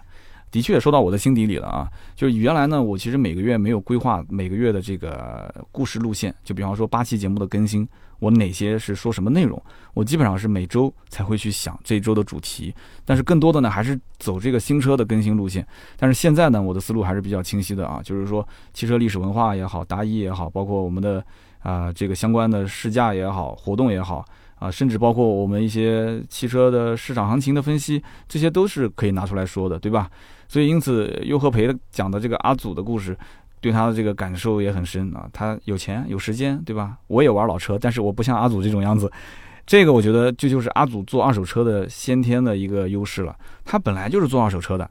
[0.52, 7.88] 的确说到我的心底里了啊，就是原来呢，我其实每个月没有规划每个月的这个故事路线，就比方说八期节目的更新，
[8.20, 9.62] 我哪些是说什么内容，
[9.94, 12.74] 我基本上是每周才会去想这周的主题，
[13.06, 15.66] 但是更多的呢还是走这个新车的更新路线。
[15.98, 21.24] 但是现在呢，我的思路还是比较清晰的啊，就是说汽车历史文化也好，答疑也好，包括我们的
[21.60, 24.26] 啊这个相关的试驾也好，活动也好。
[24.56, 30.12] 啊，甚至包括我们一些汽车的市场行情的分析，这些都是可以拿出来说的，对吧？
[30.50, 33.18] 所以因此，优和培讲的这个阿祖的故事，
[33.62, 35.30] 对他的这个感受也很深啊。
[35.32, 36.98] 他有钱有时间，对吧？
[37.08, 39.10] 我也玩老车，但是我不像阿祖这种样子。
[39.66, 43.34] 这个我觉得这就是阿祖做二手车的先天的一个优势了。
[43.64, 44.90] 他本来就是做二手车的，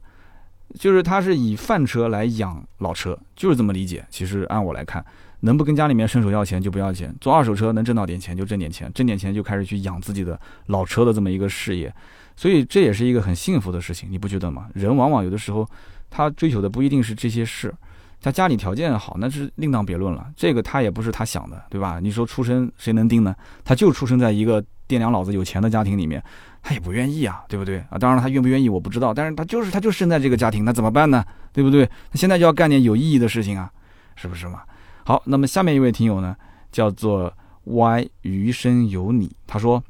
[0.79, 4.07] 就是他是以饭车来养老车，就是这么理解。
[4.09, 5.05] 其实按我来看。
[5.41, 10.37] 能不跟家里面伸手要钱就不要钱，做二手车能挣到点钱就挣点钱，挣点钱就开始去养自己的
[10.67, 11.95] 老车的这么一个事业，
[12.39, 14.69] 所以这也是一个很幸福的事情，你不觉得吗？
[14.73, 15.69] 人往往有的时候
[16.09, 17.75] 他追求的不一定是这些事，
[18.23, 21.99] 他家里条件好那是另当别论了，这个他也不是他想的，对吧？
[22.01, 23.35] 你说出生谁能定呢？
[23.65, 26.23] 他就出生在一个爹娘老子有钱的家庭里面，
[26.63, 27.99] 他也不愿意啊，对不对啊？
[27.99, 31.25] 当然他愿不愿意我不知道，但是他就是他就生在这个家庭，那怎么办呢？
[31.53, 31.85] 对不对？
[31.85, 33.69] 他现在就要干点有意义的事情啊，
[34.15, 34.63] 是不是嘛？
[35.05, 36.37] 好，那么下面一位听友呢，
[36.71, 37.33] 叫做
[37.65, 39.83] Y 余生有你，他说，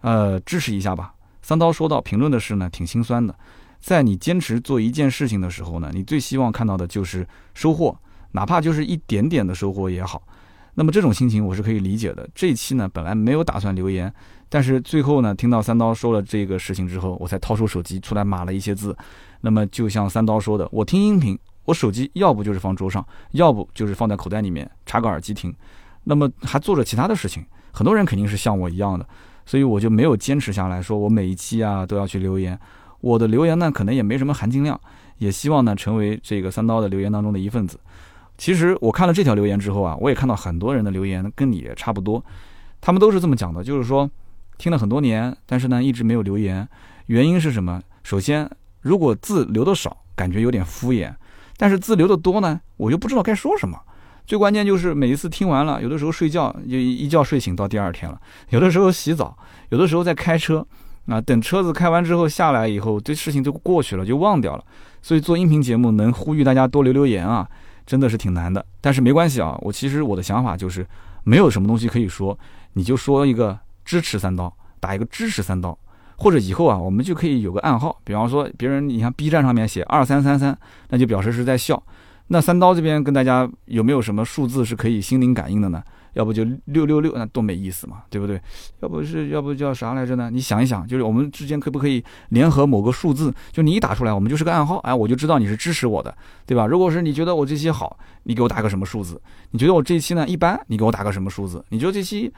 [0.00, 1.12] 呃，支持一下吧。
[1.46, 3.32] 三刀说到评论的事呢，挺心酸的。
[3.78, 7.24] 在你坚持做一件事情的时候呢，你最希望看到的就是
[7.54, 7.96] 收获，
[8.32, 10.20] 哪怕就是一点点的收获也好。
[10.74, 12.28] 那么这种心情我是可以理解的。
[12.34, 14.12] 这一期呢，本来没有打算留言，
[14.48, 18.96] 但是最后呢，听到三刀说了这个事情之后，我才掏出手机出来码了一些字。
[19.42, 21.38] 那么就像三刀说的，我听音频。
[21.66, 25.54] 我手机要不就是放桌上，要不就是放在口袋里面插个耳机听，
[26.02, 27.46] 那么还做着其他的事情。
[27.70, 29.08] 很多人肯定是像我一样的，
[29.46, 32.58] 所以我就没有坚持下来说，我每一期啊都要去留言。
[33.00, 34.78] 我的留言呢，可能也没什么含金量，
[35.18, 37.78] 也希望呢成为这个三刀的留言当中的一份子。
[38.36, 42.22] 其实我看了这条留言之后啊，我也看到很多人的留言跟你差不多，
[42.80, 44.10] 他们都是这么讲的，就是说
[44.58, 46.68] 听了很多年，但是呢一直没有留言，
[47.06, 47.80] 原因是什么？
[48.02, 51.14] 首先，如果字留的少，感觉有点敷衍。
[51.56, 53.78] 但是字留的多呢，我又不知道该说什么。
[54.26, 59.36] 最关键就是每一次听完了，有的时候睡觉就一觉睡醒到第二天了，有的时候洗澡，
[59.68, 60.66] 有的时候在开车，
[61.06, 64.64] 啊，等车子开完之后下来以后，这事情就过去了，就忘掉了。
[65.00, 67.48] 所以做音频节目能呼吁大家多留留言啊，
[67.86, 68.64] 真的是挺难的。
[68.80, 70.84] 但是没关系啊，我其实我的想法就是，
[71.22, 72.36] 没有什么东西可以说，
[72.72, 75.78] 你就说一个支持三刀，打一个支持三刀。
[76.18, 80.58] 或者以后啊，我们就可以有个暗号，比方说别人你像 B 站上面写二三三三，
[80.88, 81.80] 那就表示是在笑。
[82.28, 85.82] 那三刀这边跟大家有没有什么数字是可以心灵感应的呢？
[86.14, 88.40] 要不就六六六，那多没意思嘛，对不对？
[88.80, 90.30] 要不是要不叫啥来着呢？
[90.32, 93.30] 你想一想，就是我们之间可不可以联合某个数字？
[93.52, 96.16] 就你一打出来，我们就是个暗号，哎，我就知道你是支持我的，
[96.46, 96.66] 对吧？
[96.66, 99.20] 如果是你觉得我这期好，你给我打个什么数字？
[99.50, 101.62] 你觉得我这期呢一般，你给我打个什么数字？
[101.68, 102.32] 你觉得这期？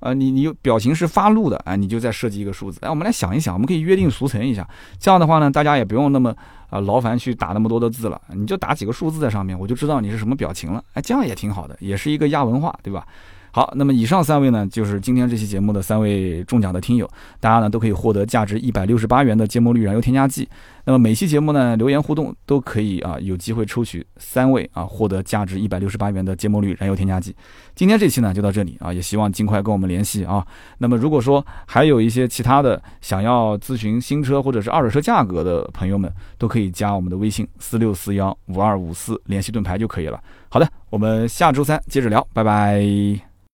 [0.00, 2.78] 啊，你你表情是发怒的啊，你就再设计一个数字。
[2.82, 4.68] 哎，我们来想一想，我们可以约定俗成一下。
[4.98, 6.34] 这样的话呢，大家也不用那么
[6.74, 10.82] 啊劳烦去打那么多的字了，你就打几个数字在上面，我就知道你是什么表情了。
[10.94, 13.06] 哎，这样也挺好的，也是一个亚文化，对吧？
[13.52, 17.08] 好，那么以上三位呢，就是今天这期节目的三位中奖的听友，
[17.38, 20.48] 大家呢都可以获得价值一百六十八元的芥末绿燃油添加剂。
[20.86, 27.34] 那么每期节目呢，留言互动都可以啊，有机会抽取三位啊，获得价值一百六十八元的芥末绿燃油添加剂。
[27.74, 30.46] 今天这期呢就到这里啊，也希望尽快跟我们联系啊。
[30.78, 40.22] 那么如果说还有一些其他的想要咨询新车或者是二手车价格的朋友们，都可以加我们的微信四六四幺五二五四联系盾牌就可以了。
[40.48, 43.34] 好的，我们下周三接着聊，拜拜。